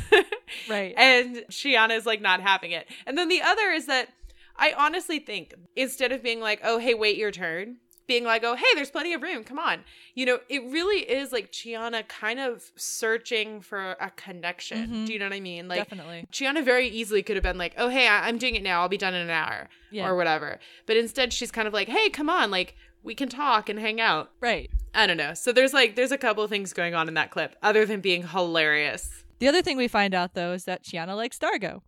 [0.68, 0.94] Right.
[0.96, 2.87] And Chiana's like not having it.
[3.07, 4.09] And then the other is that
[4.57, 8.54] I honestly think instead of being like, oh, hey, wait your turn, being like, oh,
[8.56, 9.44] hey, there's plenty of room.
[9.44, 9.80] Come on.
[10.14, 14.78] You know, it really is like Chiana kind of searching for a connection.
[14.86, 15.04] Mm-hmm.
[15.06, 15.68] Do you know what I mean?
[15.68, 16.26] Like, Definitely.
[16.32, 18.80] Chiana very easily could have been like, oh, hey, I- I'm doing it now.
[18.82, 20.08] I'll be done in an hour Yeah.
[20.08, 20.58] or whatever.
[20.86, 22.50] But instead, she's kind of like, hey, come on.
[22.50, 24.30] Like, we can talk and hang out.
[24.40, 24.70] Right.
[24.94, 25.34] I don't know.
[25.34, 28.26] So there's like, there's a couple things going on in that clip other than being
[28.28, 29.24] hilarious.
[29.38, 31.80] The other thing we find out though is that Chiana likes Dargo.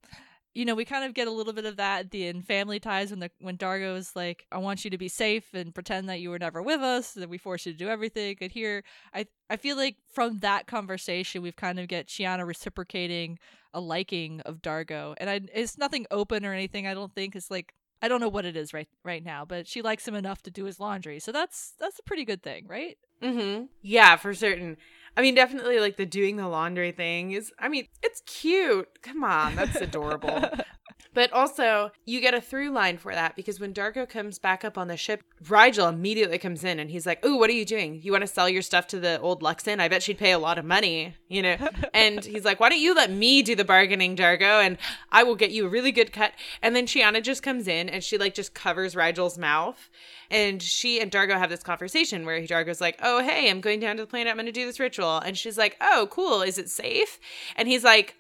[0.55, 2.79] You know, we kind of get a little bit of that at the in Family
[2.79, 6.09] Ties when the when Dargo is like, "I want you to be safe and pretend
[6.09, 8.85] that you were never with us, that we forced you to do everything." And here,
[9.13, 13.39] I I feel like from that conversation, we've kind of get Chiana reciprocating
[13.73, 16.87] a liking of Dargo, and I, it's nothing open or anything.
[16.87, 19.67] I don't think it's like I don't know what it is right right now, but
[19.67, 22.67] she likes him enough to do his laundry, so that's that's a pretty good thing,
[22.69, 22.99] right?
[23.23, 23.65] Mm-hmm.
[23.83, 24.77] Yeah, for certain.
[25.17, 28.89] I mean, definitely like the doing the laundry thing is, I mean, it's cute.
[29.03, 30.49] Come on, that's adorable.
[31.15, 34.77] but also, you get a through line for that because when Dargo comes back up
[34.77, 38.01] on the ship, Rygel immediately comes in and he's like, Ooh, what are you doing?
[38.03, 39.81] You want to sell your stuff to the old Luxan?
[39.81, 41.57] I bet she'd pay a lot of money, you know?
[41.95, 44.65] and he's like, Why don't you let me do the bargaining, Dargo?
[44.65, 44.77] And
[45.13, 46.33] I will get you a really good cut.
[46.61, 49.89] And then Chiana just comes in and she like just covers Rygel's mouth.
[50.31, 53.97] And she and Dargo have this conversation where Dargo's like, Oh, hey, I'm going down
[53.97, 54.31] to the planet.
[54.31, 55.19] I'm going to do this ritual.
[55.19, 56.43] And she's like, Oh, cool.
[56.43, 57.21] Is it safe?
[57.57, 58.17] And he's like,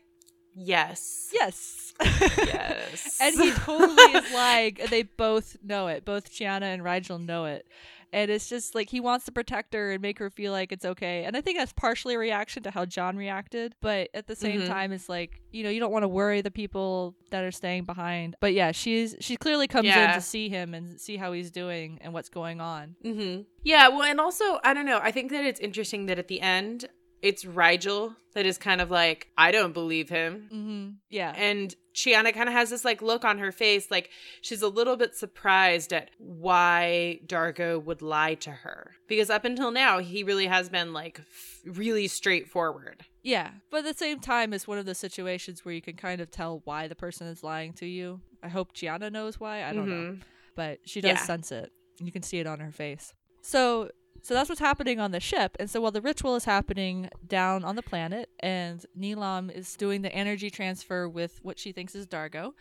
[0.54, 1.30] Yes.
[1.32, 1.83] Yes.
[2.00, 3.18] Yes.
[3.20, 7.66] and he totally is like they both know it both Chiana and Rygel know it
[8.12, 10.84] and it's just like he wants to protect her and make her feel like it's
[10.84, 14.36] okay and i think that's partially a reaction to how john reacted but at the
[14.36, 14.66] same Mhm.
[14.68, 17.84] time it's like you know you don't want to worry the people that are staying
[17.84, 21.50] behind but yeah she's she clearly comes in to see him and see how he's
[21.50, 23.42] doing and what's going on Mm-hmm.
[23.62, 25.00] Yeah, well, and also, I don't know.
[25.02, 26.84] I think that it's interesting that at the end,
[27.24, 30.48] it's Rygel that is kind of like, I don't believe him.
[30.52, 30.88] mm-hmm.
[31.08, 34.10] yeah And Chiana kind of has this like look on her face, like
[34.42, 38.92] she's a little bit surprised at why Dargo would lie to her.
[39.08, 43.04] Because up until now, he really has been like f- really straightforward.
[43.22, 46.20] Yeah, but at the same time, it's one of the situations where you can kind
[46.20, 48.20] of tell why the person is lying to you.
[48.42, 49.64] I hope Chiana knows why.
[49.64, 50.22] I don't know, Mhm.
[50.56, 51.24] but she does Yeah.
[51.24, 51.72] sense it.
[52.00, 53.14] You can see it on her face.
[53.40, 53.90] So,
[54.22, 55.56] so that's what's happening on the ship.
[55.60, 60.02] And so while the ritual is happening down on the planet, and Nilaam is doing
[60.02, 62.52] the energy transfer with what she thinks is Dargo,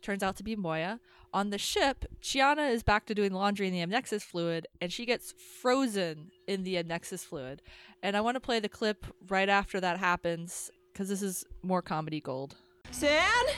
[0.00, 1.00] turns out to be Moya.
[1.34, 5.06] On the ship, Chiana is back to doing laundry in the amnexus fluid, and she
[5.06, 7.62] gets frozen in the amnexus fluid.
[8.02, 11.80] And I want to play the clip right after that happens because this is more
[11.80, 12.56] comedy gold.
[12.92, 13.48] Zhaan?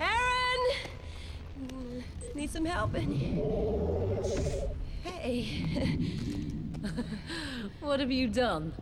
[0.00, 2.02] Aeryn?
[2.34, 2.94] Need some help?
[5.08, 5.64] Hey.
[7.80, 8.74] What have you done?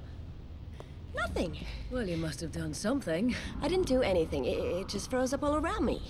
[1.15, 1.57] Nothing.
[1.93, 3.37] Well, you must have done something.
[3.63, 4.45] I didn't do anything.
[4.45, 6.03] It, it just froze up all around me.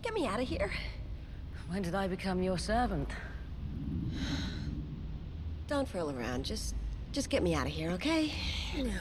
[0.00, 0.70] Get me out of here.
[1.68, 3.10] When did I become your servant?
[5.66, 6.44] Don't fool around.
[6.44, 6.76] Just
[7.10, 8.32] just get me out of here, okay?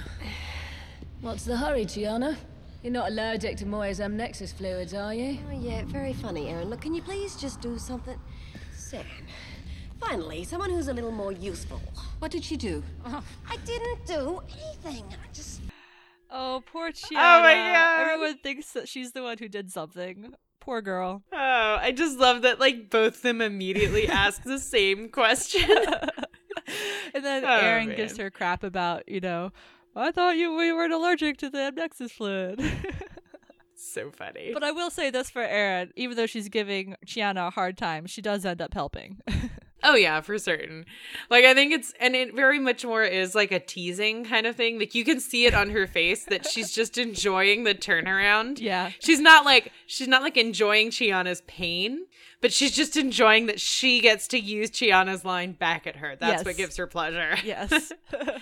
[1.21, 2.35] What's the hurry, Chiana?
[2.81, 5.37] You're not allergic to Moya's Nexus fluids, are you?
[5.49, 6.69] Oh, yeah, very funny, Aeryn.
[6.69, 8.19] Look, can you please just do something?
[8.75, 9.05] Zhaan.
[10.07, 11.81] Finally, someone who's a little more useful.
[12.19, 12.83] What did she do?
[13.05, 15.05] Oh, I didn't do anything.
[15.11, 15.61] I just.
[16.29, 17.11] Oh, poor Chiana.
[17.11, 17.99] Oh my God.
[18.01, 20.33] Everyone thinks that she's the one who did something.
[20.59, 21.23] Poor girl.
[21.31, 21.37] Oh,
[21.79, 25.69] I just love that like both of them immediately ask the same question.
[27.13, 27.95] and then Oh, Aeryn man.
[27.97, 29.51] gives her crap about, you know,
[29.95, 32.61] I thought you we weren't allergic to the Nexus fluid.
[33.75, 34.51] so funny.
[34.53, 38.05] but I will say this for Aeryn, even though she's giving Chiana a hard time,
[38.07, 39.19] she does end up helping.
[39.83, 40.85] Oh yeah, for certain.
[41.29, 44.55] Like I think it's and it very much more is like a teasing kind of
[44.55, 44.79] thing.
[44.79, 48.59] Like you can see it on her face that she's just enjoying the turnaround.
[48.61, 48.91] Yeah.
[48.99, 52.05] She's not like she's not like enjoying Chiana's pain,
[52.41, 56.15] but she's just enjoying that she gets to use Chiana's line back at her.
[56.15, 56.45] That's Yes.
[56.45, 57.35] what gives her pleasure.
[57.43, 57.91] yes.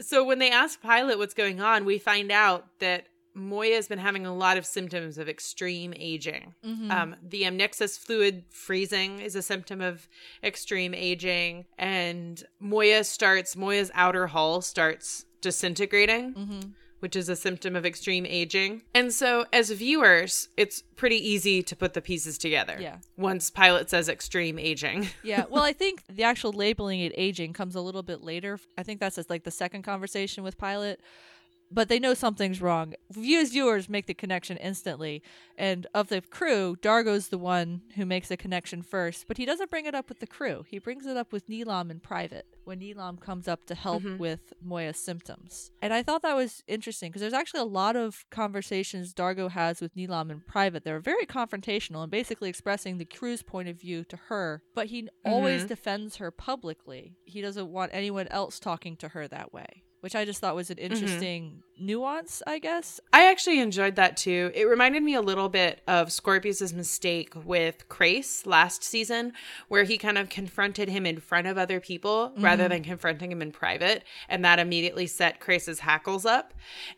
[0.00, 3.98] So when they ask Pilot what's going on, we find out that Moya has been
[3.98, 6.54] having a lot of symptoms of extreme aging.
[6.90, 10.06] Um, the amnexus fluid freezing is a symptom of
[10.42, 16.74] extreme aging, and Moya starts Moya's outer hull starts disintegrating.
[17.00, 18.82] Which is a symptom of extreme aging.
[18.94, 22.76] And so, as viewers, it's pretty easy to put the pieces together.
[22.78, 22.98] Yeah.
[23.16, 25.08] Once Pilot says extreme aging.
[25.24, 25.46] yeah.
[25.50, 28.60] Well, I think the actual labeling it aging comes a little bit later.
[28.78, 31.00] I think that's just like the second conversation with Pilot.
[31.72, 32.94] But they know something's wrong.
[33.10, 35.22] As viewers make the connection instantly.
[35.56, 39.70] And of the crew, Dargo's the one who makes the connection first, but he doesn't
[39.70, 40.64] bring it up with the crew.
[40.68, 44.18] He brings it up with Nilaam in private when Nilaam comes up to help mm-hmm.
[44.18, 45.70] with Moya's symptoms.
[45.80, 49.80] And I thought that was interesting because there's actually a lot of conversations Dargo has
[49.80, 54.04] with Nilaam in private They're very confrontational and basically expressing the crew's point of view
[54.04, 54.62] to her.
[54.74, 55.68] But he always mm-hmm.
[55.68, 57.16] defends her publicly.
[57.24, 59.81] He doesn't want anyone else talking to her that way.
[60.02, 60.92] Which I just thought was an mm-hmm.
[60.92, 63.00] interesting nuance, I guess.
[63.12, 64.50] I actually enjoyed that too.
[64.54, 69.32] It reminded me a little bit of Scorpius's mistake with Crais last season,
[69.68, 72.72] where he kind of confronted him in front of other people rather mm-hmm.
[72.72, 76.52] than confronting him in private, and that immediately set Crais's hackles up.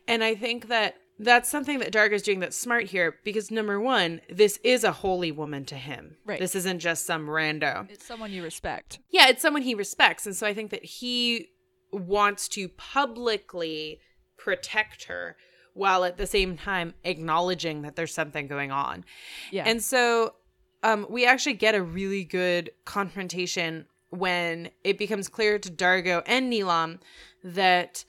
[0.07, 4.19] And I think that that's something that Dargo's doing that's smart here because number one,
[4.29, 6.17] this is a holy woman to him.
[6.25, 6.39] Right.
[6.39, 7.89] This isn't just some rando.
[7.89, 8.99] It's someone you respect.
[9.11, 10.25] Yeah, it's someone he respects.
[10.25, 11.49] And so I think that he
[11.91, 13.99] wants to publicly
[14.37, 15.35] protect her
[15.73, 19.03] while at the same time acknowledging that there's something going on.
[19.51, 19.63] Yeah.
[19.65, 20.35] And so
[20.83, 26.51] um, we actually get a really good confrontation when it becomes clear to Dargo and
[26.51, 26.99] Nilaam
[27.43, 28.05] that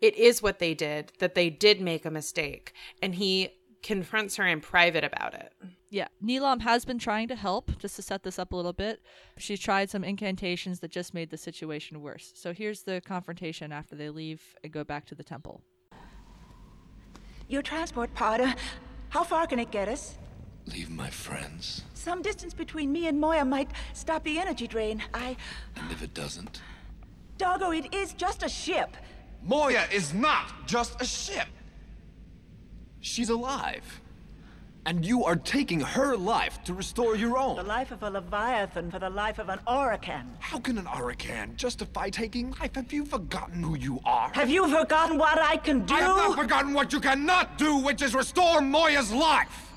[0.00, 2.72] it is what they did, that they did make a mistake.
[3.00, 3.50] And he
[3.86, 5.52] confronts her in private about it.
[5.88, 9.00] Yeah, Nilaam has been trying to help, just to set this up a little bit.
[9.38, 12.32] She tried some incantations that just made the situation worse.
[12.34, 15.62] So here's the confrontation after they leave and go back to the temple.
[17.48, 18.54] Your transport pod, uh,
[19.10, 20.18] how far can it get us?
[20.66, 21.82] Leave my friends.
[21.94, 25.00] Some distance between me and Moya might stop the energy drain.
[25.14, 25.36] I.
[25.76, 26.60] And if it doesn't,
[27.38, 28.96] Dargo, it is just a ship.
[29.44, 31.46] Moya is not just a ship.
[33.06, 34.02] She's alive.
[34.84, 37.54] And you are taking her life to restore your own.
[37.54, 40.26] The life of a Leviathan for the life of an Orican.
[40.40, 42.74] How can an Orican justify taking life?
[42.74, 44.30] Have you forgotten who you are?
[44.34, 45.94] Have you forgotten what I can do?
[45.94, 49.72] I have not forgotten what you cannot do, which is restore Moya's life!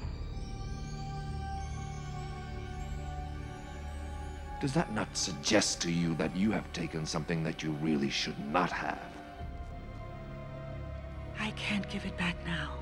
[4.60, 8.40] Does that not suggest to you that you have taken something that you really should
[8.52, 9.00] not have?
[11.40, 12.79] I can't give it back now.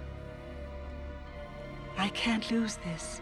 [1.97, 3.21] I can't lose this.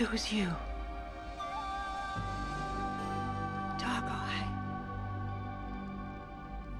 [0.00, 0.48] Lose you.
[3.78, 4.46] Dargo, I.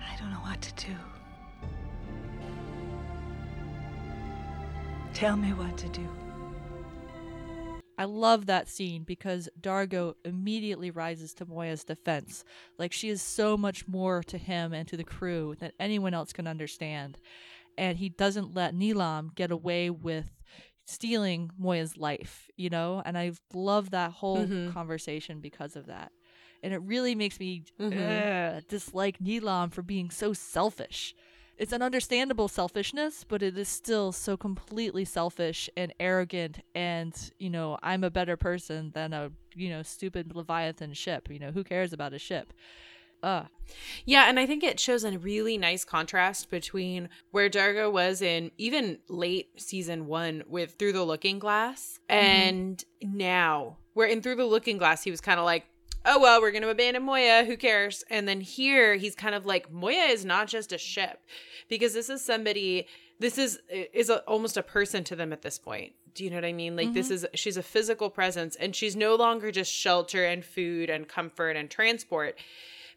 [0.00, 0.92] I don't know what to do.
[5.14, 6.25] Tell me what to do.
[7.98, 12.44] I love that scene because Dargo immediately rises to Moya's defense.
[12.78, 16.32] Like she is so much more to him and to the crew than anyone else
[16.32, 17.18] can understand.
[17.78, 20.30] And he doesn't let Nilaam get away with
[20.86, 23.02] stealing Moya's life, you know?
[23.04, 24.72] And I love that whole mm-hmm.
[24.72, 26.12] conversation because of that.
[26.62, 28.56] And it really makes me mm-hmm.
[28.56, 31.14] ugh, dislike Nilaam for being so selfish.
[31.58, 37.48] It's an understandable selfishness, but it is still so completely selfish and arrogant and, you
[37.48, 41.30] know, I'm a better person than a, you know, stupid Leviathan ship.
[41.30, 42.52] You know, who cares about a ship?
[43.22, 43.44] Uh,
[44.04, 48.50] Yeah, and I think it shows a really nice contrast between where Dargo was in
[48.58, 54.44] even late season one with Through the Looking Glass and now, where in Through the
[54.44, 55.64] Looking Glass, he was kind of like,
[56.06, 57.44] oh well, we're gonna abandon Moya.
[57.44, 58.04] Who cares?
[58.08, 61.20] And then here he's kind of like Moya is not just a ship,
[61.68, 62.86] because this is somebody.
[63.18, 65.92] This is is a, almost a person to them at this point.
[66.14, 66.76] Do you know what I mean?
[66.76, 67.14] Like this mm-hmm.
[67.14, 71.56] is she's a physical presence, and she's no longer just shelter and food and comfort
[71.56, 72.38] and transport.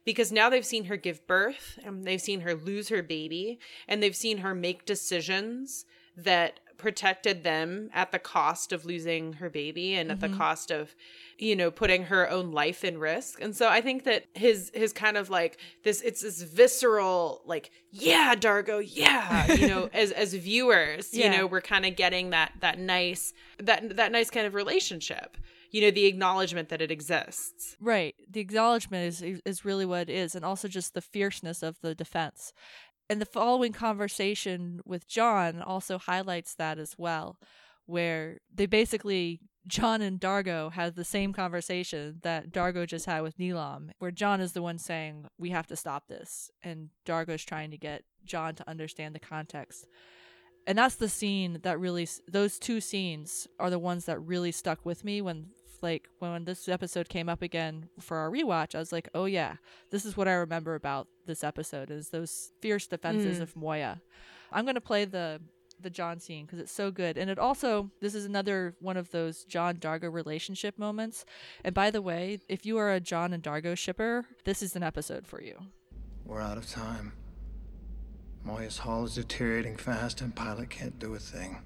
[0.05, 4.01] Because now they've seen her give birth, and they've seen her lose her baby, and
[4.01, 5.85] they've seen her make decisions
[6.15, 10.37] that protected them at the cost of losing her baby and at the mm-hmm.
[10.37, 10.95] cost of
[11.41, 14.93] you know putting her own life in risk and so i think that his his
[14.93, 20.33] kind of like this it's this visceral like yeah dargo yeah you know as as
[20.33, 24.53] viewers you know we're kind of getting that that nice that that nice kind of
[24.53, 25.37] relationship
[25.71, 28.15] you know the acknowledgement that it exists Right.
[28.29, 31.95] The acknowledgement is is really what it is, and also just the fierceness of the
[31.95, 32.53] defense.
[33.09, 37.37] And the following conversation with John also highlights that as well,
[37.85, 43.37] where they basically John and Dargo have the same conversation that Dargo just had with
[43.37, 46.49] Nilaam, where John is the one saying, We have to stop this.
[46.63, 49.85] And Dargo's trying to get John to understand the context.
[50.65, 54.85] And that's the scene that really, those two scenes are the ones that really stuck
[54.85, 55.47] with me when,
[55.81, 58.75] like, when this episode came up again for our rewatch.
[58.75, 59.55] I was like, oh yeah,
[59.91, 63.41] this is what I remember about this episode is those fierce defenses Mm.
[63.41, 64.01] of Moya.
[64.51, 65.41] I'm going to play the
[65.81, 67.17] the John scene because it's so good.
[67.17, 71.25] And it also, this is another one of those John Dargo relationship moments.
[71.63, 74.83] And by the way, if you are a John and Dargo shipper, this is an
[74.83, 75.57] episode for you.
[76.25, 77.13] We're out of time.
[78.45, 81.61] Moya's hull is deteriorating fast and pilot can't do a thing.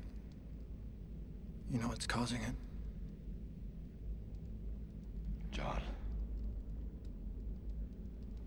[1.71, 2.55] You know what's causing it?
[5.51, 5.81] John.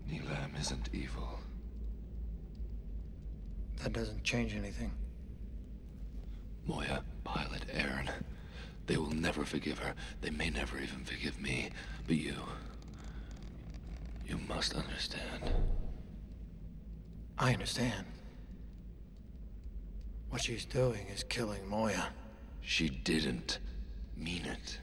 [0.09, 1.39] Nilaam isn't evil.
[3.83, 4.91] That doesn't change anything.
[6.67, 8.09] Moya, Pilot, Aeryn.
[8.87, 9.93] They will never forgive her.
[10.21, 11.69] They may never even forgive me.
[12.05, 12.35] But you.
[14.25, 15.51] You must understand.
[17.37, 18.05] I understand.
[20.29, 22.09] What she's doing is killing Moya.
[22.61, 23.59] She didn't
[24.17, 24.79] mean it.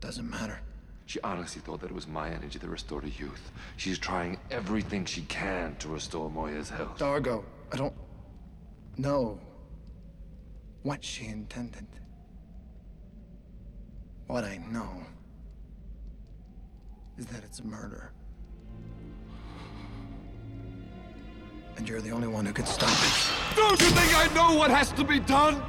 [0.00, 0.60] Doesn't matter.
[1.06, 3.50] She honestly thought that it was my energy that restored her youth.
[3.76, 6.98] She's trying everything she can to restore Moya's health.
[6.98, 7.94] Dargo, I don't
[8.98, 9.38] know
[10.84, 11.86] what she intended.
[14.28, 15.02] What I know
[17.18, 18.12] is that it's murder.
[21.76, 23.56] And you're the only one who can stop it.
[23.56, 25.60] Don't you think I know what has to be done?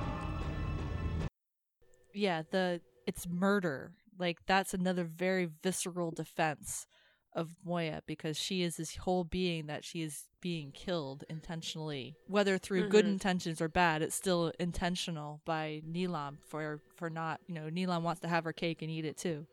[2.16, 6.88] yeah the it's murder like that's another very visceral defense
[7.36, 12.58] of moya because she is this whole being that she is being killed intentionally whether
[12.58, 13.10] through good Mhm.
[13.10, 18.22] intentions or bad it's still intentional by Nilaam for for not you know Nilaam wants
[18.22, 19.46] to have her cake and eat it too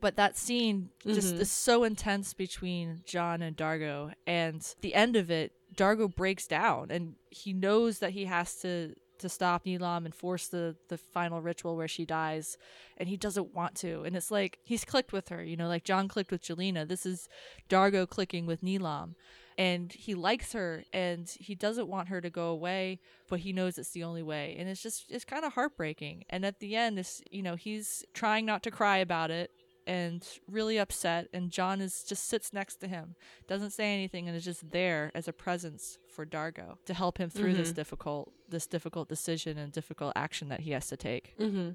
[0.00, 1.40] but that scene just Mhm.
[1.40, 6.90] is so intense between John and Dargo and the end of it Dargo breaks down
[6.90, 11.40] and he knows that he has to to stop Nilaam and force the the final
[11.40, 12.56] ritual where she dies
[12.96, 14.02] and he doesn't want to.
[14.04, 16.86] And it's like he's clicked with her you know like John clicked with Gilina.
[16.86, 17.28] This is
[17.68, 19.14] Dargo clicking with Nilaam.
[19.56, 23.78] And he likes her and he doesn't want her to go away but he knows
[23.78, 24.56] it's the only way.
[24.58, 26.24] And it's just it's kind of heartbreaking.
[26.30, 29.50] And at the end it's you know he's trying not to cry about it
[29.86, 31.28] and really upset.
[31.32, 33.14] And John is just sits next to him
[33.46, 37.28] doesn't say anything and is just there as a presence for Dargo to help him
[37.30, 37.74] through this Mhm.
[37.76, 41.32] difficult this difficult decision and difficult action that he has to take.
[41.38, 41.70] Hmm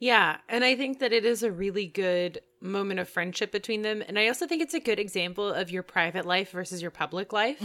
[0.00, 4.02] Yeah, and I think that it is a really good moment of friendship between them,
[4.06, 7.32] and I also think it's a good example of your private life versus your public
[7.32, 7.62] life,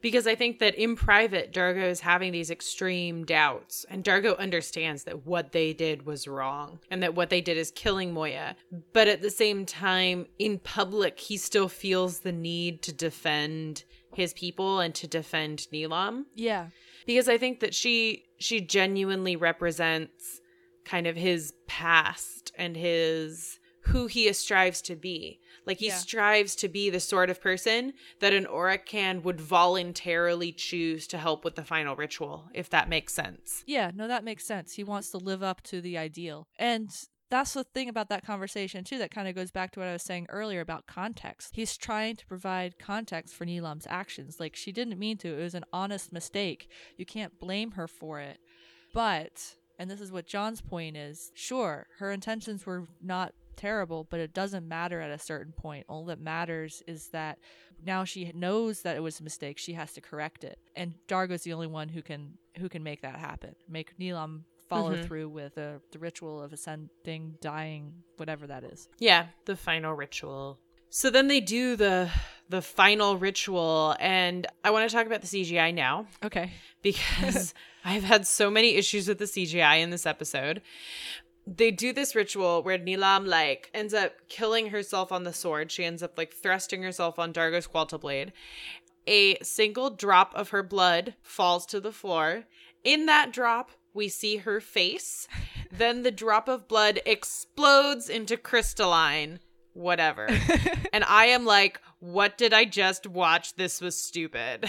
[0.00, 5.04] because I think that in private, Dargo is having these extreme doubts, and Dargo understands
[5.04, 8.56] that what they did was wrong, and that what they did is killing Moya,
[8.94, 13.84] but at the same time, in public, he still feels the need to defend
[14.16, 16.68] his people and to defend Nilaam yeah
[17.06, 20.40] because I think that she she genuinely represents
[20.84, 23.58] kind of his past and his
[23.88, 25.38] who he strives to be.
[25.66, 25.96] Like he Yeah.
[25.96, 31.44] strives to be the sort of person that an Orican would voluntarily choose to help
[31.44, 33.62] with the final ritual, if that makes sense.
[33.66, 34.74] Yeah, no, that makes sense.
[34.74, 36.46] He wants to live up to the ideal.
[36.58, 36.88] And
[37.34, 39.92] that's the thing about that conversation, too, that kind of goes back to what I
[39.92, 41.50] was saying earlier about context.
[41.54, 44.38] He's trying to provide context for Nilaam's actions.
[44.40, 46.68] Like, she didn't mean to, it was an honest mistake.
[46.96, 48.38] You can't blame her for it.
[48.92, 54.20] But, and this is what John's point is sure, her intentions were not terrible, but
[54.20, 55.86] it doesn't matter at a certain point.
[55.88, 57.38] All that matters is that
[57.84, 59.58] now she knows that it was a mistake.
[59.58, 63.02] She has to correct it, and Dargo's the only one who can who can make
[63.02, 63.54] that happen.
[63.68, 65.06] Make Nilaam follow Mhm.
[65.06, 68.88] through with the, the ritual of ascending, dying, whatever that is.
[68.98, 70.58] Yeah, the final ritual.
[70.90, 72.10] So then they do the
[72.48, 76.52] the final ritual and I want to talk about the CGI now Okay.
[76.82, 77.54] because
[77.84, 80.60] I've had so many issues with the CGI in this episode.
[81.46, 85.72] They do this ritual where Nilaam like ends up killing herself on the sword.
[85.72, 88.32] She ends up like thrusting herself on Dargo's Qualta blade.
[89.06, 92.44] A single drop of her blood falls to the floor.
[92.84, 95.26] In that drop, we see her face.
[95.70, 99.38] then the drop of blood explodes into crystalline
[99.74, 100.28] whatever.
[100.92, 103.56] and I am like, what did I just watch?
[103.56, 104.66] This was stupid.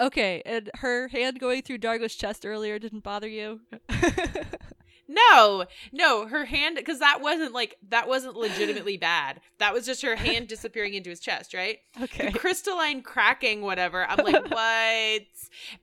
[0.00, 3.60] Okay, and her hand going through Dargo's chest earlier didn't bother you?
[5.10, 9.40] No, no, her hand because that wasn't like that wasn't legitimately bad.
[9.58, 11.78] That was just her hand disappearing into his chest, right?
[12.00, 12.30] Okay.
[12.30, 14.04] The crystalline cracking, whatever.
[14.04, 15.22] I'm like, what?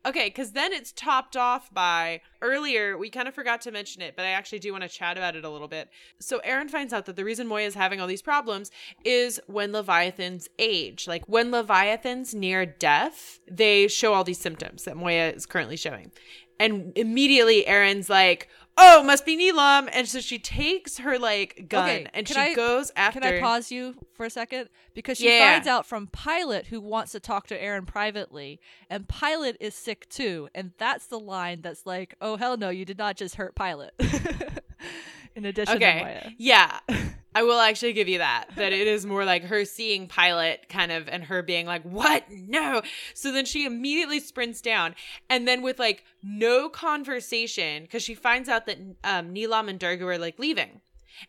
[0.06, 3.00] Okay, because then it's topped off by earlier.
[3.00, 5.36] We kind of forgot to mention it, but I actually do want to chat about
[5.36, 5.90] it a little bit.
[6.20, 8.70] So Aeryn finds out that the reason Moya is having all these problems
[9.04, 11.08] is when Leviathans age.
[11.08, 16.12] Like when Leviathans near death, they show all these symptoms that Moya is currently showing.
[16.60, 18.48] And immediately Aeryn's like,
[18.78, 19.90] oh, must be Nilaam.
[19.92, 23.20] And so she takes her like gun Okay, and she I- goes after.
[23.20, 24.70] Can I pause you for a second?
[24.94, 25.54] Because she Yeah.
[25.54, 28.60] finds out from Pilot who wants to talk to Aeryn privately,
[28.90, 30.50] and Pilot is sick too.
[30.56, 33.94] And that's the line that's like, oh, hell no, you did not just hurt Pilot.
[35.36, 36.34] In addition to Okay.
[36.38, 36.80] Yeah.
[37.36, 38.46] I will actually give you that.
[38.56, 42.24] That it is more like her seeing Pilot kind of and her being like, what?
[42.32, 42.82] No.
[43.14, 44.96] So then she immediately sprints down.
[45.30, 50.04] And then with like no conversation, because she finds out that um, Nilaam and Dargo
[50.04, 50.80] are like leaving.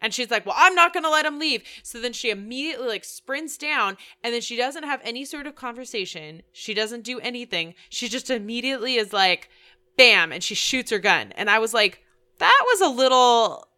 [0.00, 1.64] And she's like, well, I'm not going to let him leave.
[1.82, 5.56] So then she immediately like sprints down and then she doesn't have any sort of
[5.56, 6.42] conversation.
[6.52, 7.74] She doesn't do anything.
[7.88, 9.48] She just immediately is like,
[9.96, 11.32] bam, and she shoots her gun.
[11.32, 12.02] And I was like,
[12.38, 13.68] that was a little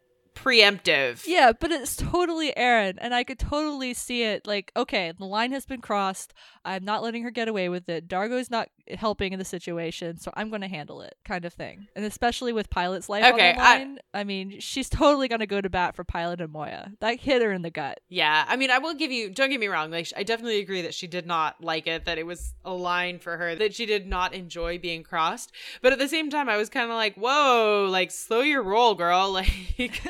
[0.43, 1.25] preemptive.
[1.27, 4.47] Yeah, but it's totally Aeryn, and I could totally see it.
[4.47, 6.33] Like, okay, the line has been crossed.
[6.65, 8.07] I'm not letting her get away with it.
[8.07, 11.87] Dargo's not helping in the situation, so I'm going to handle it, kind of thing.
[11.95, 15.39] And especially with Pilot's life Okay, on the I- line, I, mean, she's totally going
[15.39, 16.91] to go to bat for Pilot and Moya.
[16.99, 17.99] That hit her in the gut.
[18.09, 19.29] Yeah, I mean, I will give you.
[19.29, 19.91] Don't get me wrong.
[19.91, 22.05] Like, I definitely agree that she did not like it.
[22.05, 23.55] That it was a line for her.
[23.55, 25.51] That she did not enjoy being crossed.
[25.81, 28.95] But at the same time, I was kind of like, "Whoa, like, slow your roll,
[28.95, 29.29] girl.
[29.79, 30.01] Like,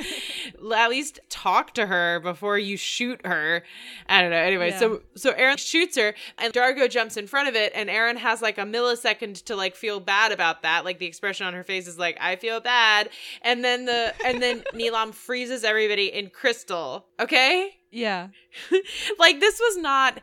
[0.76, 3.64] at least talk to her before you shoot her."
[4.08, 4.38] I don't know.
[4.38, 4.80] Anyway, Yeah.
[4.80, 8.42] so so Aeryn shoots her, and Dargo jumps in front of it, and Aeryn has
[8.42, 10.86] like a millisecond to like feel bad about that.
[10.86, 13.09] Like the expression on her face is like, "I feel bad,"
[13.41, 17.07] and then the and then Nilaam freezes everybody in crystal.
[17.20, 18.28] Okay Yeah.
[19.20, 20.20] like this was not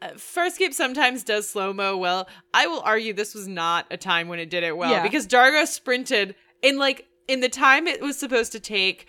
[0.00, 2.28] uh, Farscape sometimes does slow mo well.
[2.54, 5.02] I will argue this was not a time when it did it well Yeah.
[5.02, 9.06] because Dargo sprinted in like in the time it was supposed to take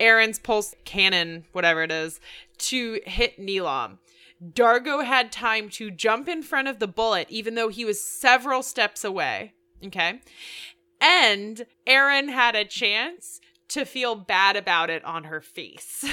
[0.00, 2.18] Aeryn's pulse cannon, whatever it is,
[2.58, 3.98] to hit Nilaam.
[4.42, 8.62] Dargo had time to jump in front of the bullet, even though he was several
[8.62, 9.54] steps away.
[9.84, 10.20] Okay.
[11.00, 16.04] And Aeryn had a chance to feel bad about it on her face.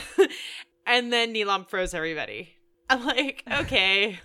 [0.85, 2.55] and then Nilaam froze everybody.
[2.89, 4.19] I'm like, okay,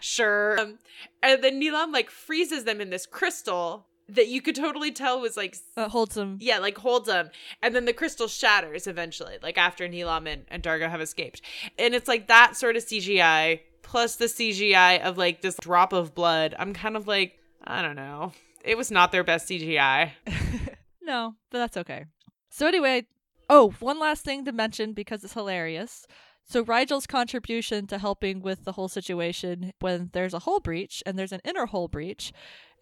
[0.00, 0.60] sure.
[0.60, 0.78] Um,
[1.22, 5.36] and then Nilaam like freezes them in this crystal that you could totally tell was
[5.36, 6.38] like That uh, holds them.
[6.40, 7.30] yeah, like holds them.
[7.62, 11.42] And then the crystal shatters eventually, like after Nilaam and, and Dargo have escaped.
[11.78, 16.14] And it's like that sort of CGI plus the CGI of like this drop of
[16.14, 16.54] blood.
[16.58, 17.34] I'm kind of like,
[17.64, 18.32] I don't know.
[18.64, 20.10] It was not their best CGI.
[21.02, 22.06] No, but that's okay.
[22.50, 23.06] So anyway,
[23.48, 26.04] oh, one last thing to mention because it's hilarious.
[26.44, 31.16] So Rygel's contribution to helping with the whole situation when there's a hull breach and
[31.16, 32.32] there's an inner hull breach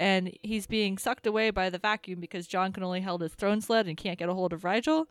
[0.01, 3.61] and he's being sucked away by the vacuum because John can only hold his throne
[3.61, 5.07] sled and can't get a hold of Rygel.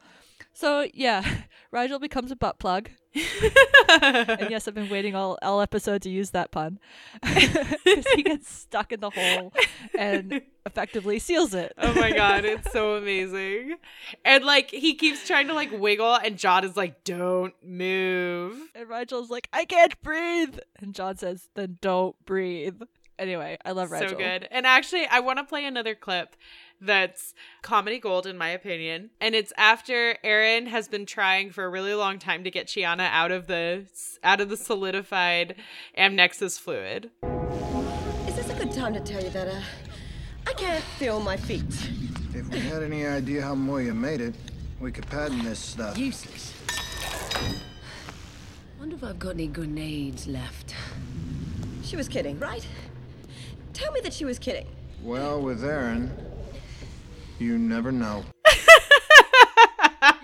[0.51, 1.23] So yeah,
[1.73, 2.89] Rygel becomes a butt plug.
[3.89, 6.79] and yes, I've been waiting all, all episode to use that pun.
[7.83, 9.53] Because he gets stuck in the hole
[9.97, 11.73] and effectively seals it.
[11.77, 13.75] Oh my god, it's so amazing.
[14.25, 18.57] And like he keeps trying to like wiggle and John is like, Don't move.
[18.73, 20.57] And Rygel's like, I can't breathe.
[20.79, 22.81] And John says, then don't breathe.
[23.19, 24.09] Anyway, I love Rygel.
[24.09, 24.47] So good.
[24.49, 26.35] And actually, I want to play another clip
[26.81, 29.11] that's comedy gold in my opinion.
[29.21, 33.07] And it's after Aeryn has been trying for a really long time to get Chiana
[33.11, 33.85] out of the
[34.23, 35.55] out of the solidified
[35.97, 37.11] amnexus fluid.
[38.27, 39.61] Is this a good time to tell you that uh,
[40.47, 41.63] I can't feel my feet?
[42.33, 44.33] If we had any idea how Moya made it,
[44.79, 45.97] we could patent this stuff.
[45.97, 46.53] Useless.
[48.79, 50.75] Wonder if I've got any grenades left.
[51.83, 52.67] She was kidding, right?
[53.73, 54.67] Tell me that she was kidding.
[55.01, 56.09] Well, with Aeryn,
[57.39, 58.23] you never know.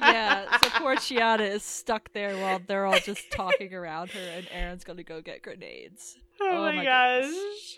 [0.02, 4.46] yeah, so poor Chiana is stuck there while they're all just talking around her, and
[4.48, 6.18] Aeryn's gonna go get grenades.
[6.42, 7.76] Oh, oh my, gosh.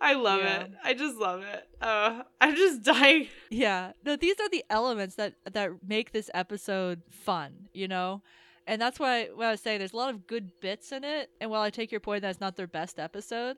[0.00, 0.60] I love Yeah.
[0.62, 0.72] it.
[0.82, 1.68] I just love it.
[1.80, 3.28] Oh, I'm just dying.
[3.50, 8.22] Yeah, no, these are the elements that that make this episode fun, you know,
[8.66, 9.78] and that's why what I was saying.
[9.78, 12.30] There's a lot of good bits in it, and while I take your point that
[12.30, 13.56] it's not their best episode,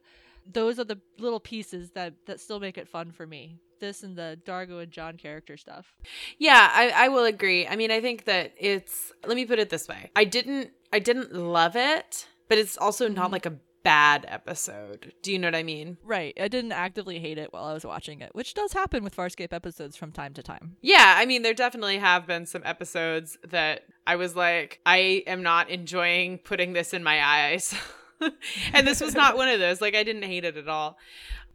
[0.51, 3.59] those are the little pieces that that still make it fun for me.
[3.81, 5.97] This and the Dargo and John character stuff.
[6.39, 7.67] Yeah, I, I will agree.
[7.67, 10.11] I mean, I think that it's let me put it this way.
[10.15, 13.33] I didn't I didn't love it, but it's also not mm-hmm.
[13.33, 15.13] like a bad episode.
[15.23, 15.99] Do you know what I mean?
[16.05, 16.37] Right.
[16.41, 19.53] I didn't actively hate it while I was watching it, which does happen with Farscape
[19.53, 20.77] episodes from time to time.
[20.81, 25.43] Yeah, I mean, there definitely have been some episodes that I was like, I am
[25.43, 27.75] not enjoying putting this in my eyes.
[28.73, 29.81] and this was not one of those.
[29.81, 30.99] Like, I didn't hate it at all.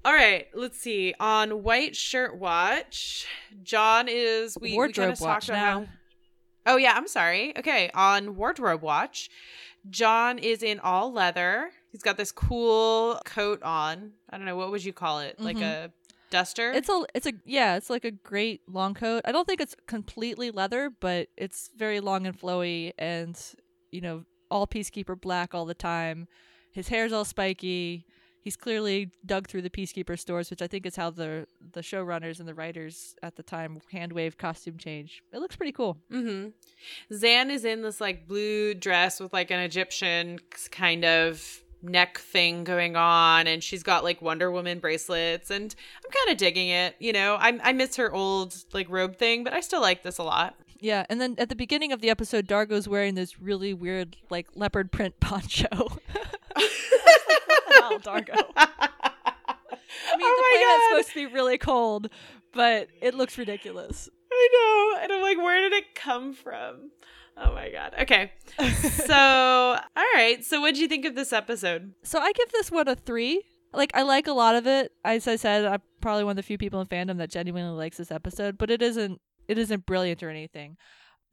[0.05, 1.13] All right, let's see.
[1.19, 3.25] On White Shirt Watch,
[3.63, 5.87] John is we, we Wardrobe of watch talked about how- now.
[6.69, 7.57] Oh yeah, I'm sorry.
[7.57, 9.29] Okay, on Wardrobe Watch,
[9.89, 11.71] John is in all leather.
[11.91, 14.11] He's got this cool coat on.
[14.29, 15.39] I don't know what would you call it?
[15.39, 15.61] Like Mhm.
[15.85, 15.91] a
[16.29, 16.71] duster?
[16.73, 19.21] It's a it's a yeah, it's like a great long coat.
[19.23, 23.39] I don't think it's completely leather, but it's very long and flowy and
[23.91, 26.27] you know, all peacekeeper black all the time.
[26.77, 28.05] His hair's all spiky.
[28.39, 32.37] He's clearly dug through the peacekeeper stores, which I think is how the the showrunners
[32.39, 35.23] and the writers at the time hand wave costume change.
[35.33, 35.97] It looks pretty cool.
[36.11, 37.15] Mm-hmm.
[37.15, 42.63] Zhaan is in this like blue dress with like an Egyptian kind of neck thing
[42.63, 45.73] going on, and she's got like Wonder Woman bracelets, and
[46.05, 46.95] I'm kind of digging it.
[46.99, 50.19] You know, I I miss her old like robe thing, but I still like this
[50.19, 50.55] a lot.
[50.79, 54.47] Yeah, and then at the beginning of the episode, Dargo's wearing this really weird, like
[54.55, 55.67] leopard print poncho.
[57.69, 58.33] Wow, Dargo.
[58.55, 62.09] I mean, Oh the planet's supposed to be really cold,
[62.53, 64.09] but it looks ridiculous.
[64.31, 66.91] I know, and I'm like, where did it come from?
[67.37, 67.93] Oh my god.
[68.01, 68.31] Okay,
[69.05, 70.43] so all right.
[70.43, 71.93] So, what would you think of this episode?
[72.03, 73.43] So I give this one a three.
[73.73, 74.91] Like I like a lot of it.
[75.05, 77.97] As I said, I'm probably one of the few people in fandom that genuinely likes
[77.97, 80.77] this episode, but it isn't it isn't brilliant or anything.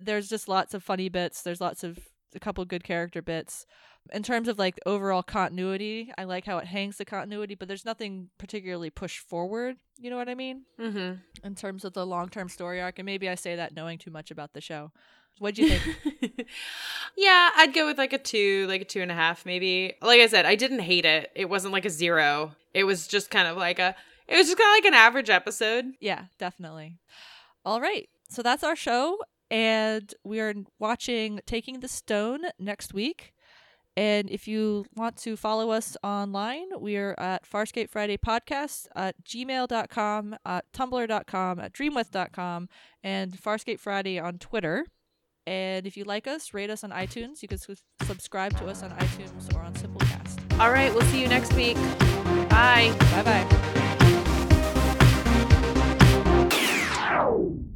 [0.00, 1.42] There's just lots of funny bits.
[1.42, 1.98] There's lots of
[2.34, 3.66] a couple good character bits.
[4.12, 7.86] In terms of like overall continuity, I like how it hangs the continuity, but there's
[7.86, 9.76] nothing particularly pushed forward.
[9.98, 10.64] You know what I mean?
[10.78, 11.46] Mm-hmm.
[11.46, 14.10] In terms of the long term story arc, and maybe I say that knowing too
[14.10, 14.92] much about the show.
[15.38, 16.46] What'd you think?
[17.16, 19.94] Yeah, I'd go with like a two, like a two and a half, maybe.
[20.02, 21.30] Like I said, I didn't hate it.
[21.36, 22.56] It wasn't like a zero.
[22.72, 23.94] It was just kind of like a.
[24.26, 25.92] It was just kind of like an average episode.
[26.00, 26.98] Yeah, definitely.
[27.64, 28.08] All right.
[28.28, 29.18] So that's our show.
[29.50, 33.32] And we are watching Taking the Stone next week.
[33.96, 39.14] And if you want to follow us online, we are at Farscape Friday Podcast at
[39.24, 42.68] gmail.com, at tumblr.com, at dreamwidth.com,
[43.04, 44.86] and Farscape Friday on Twitter.
[45.46, 47.42] And if you like us, rate us on iTunes.
[47.42, 50.58] You can su- subscribe to us on iTunes or on Simplecast.
[50.58, 51.76] All right, we'll see you next week.
[52.48, 52.94] Bye.
[53.12, 53.73] Bye bye.
[57.14, 57.73] Tchau!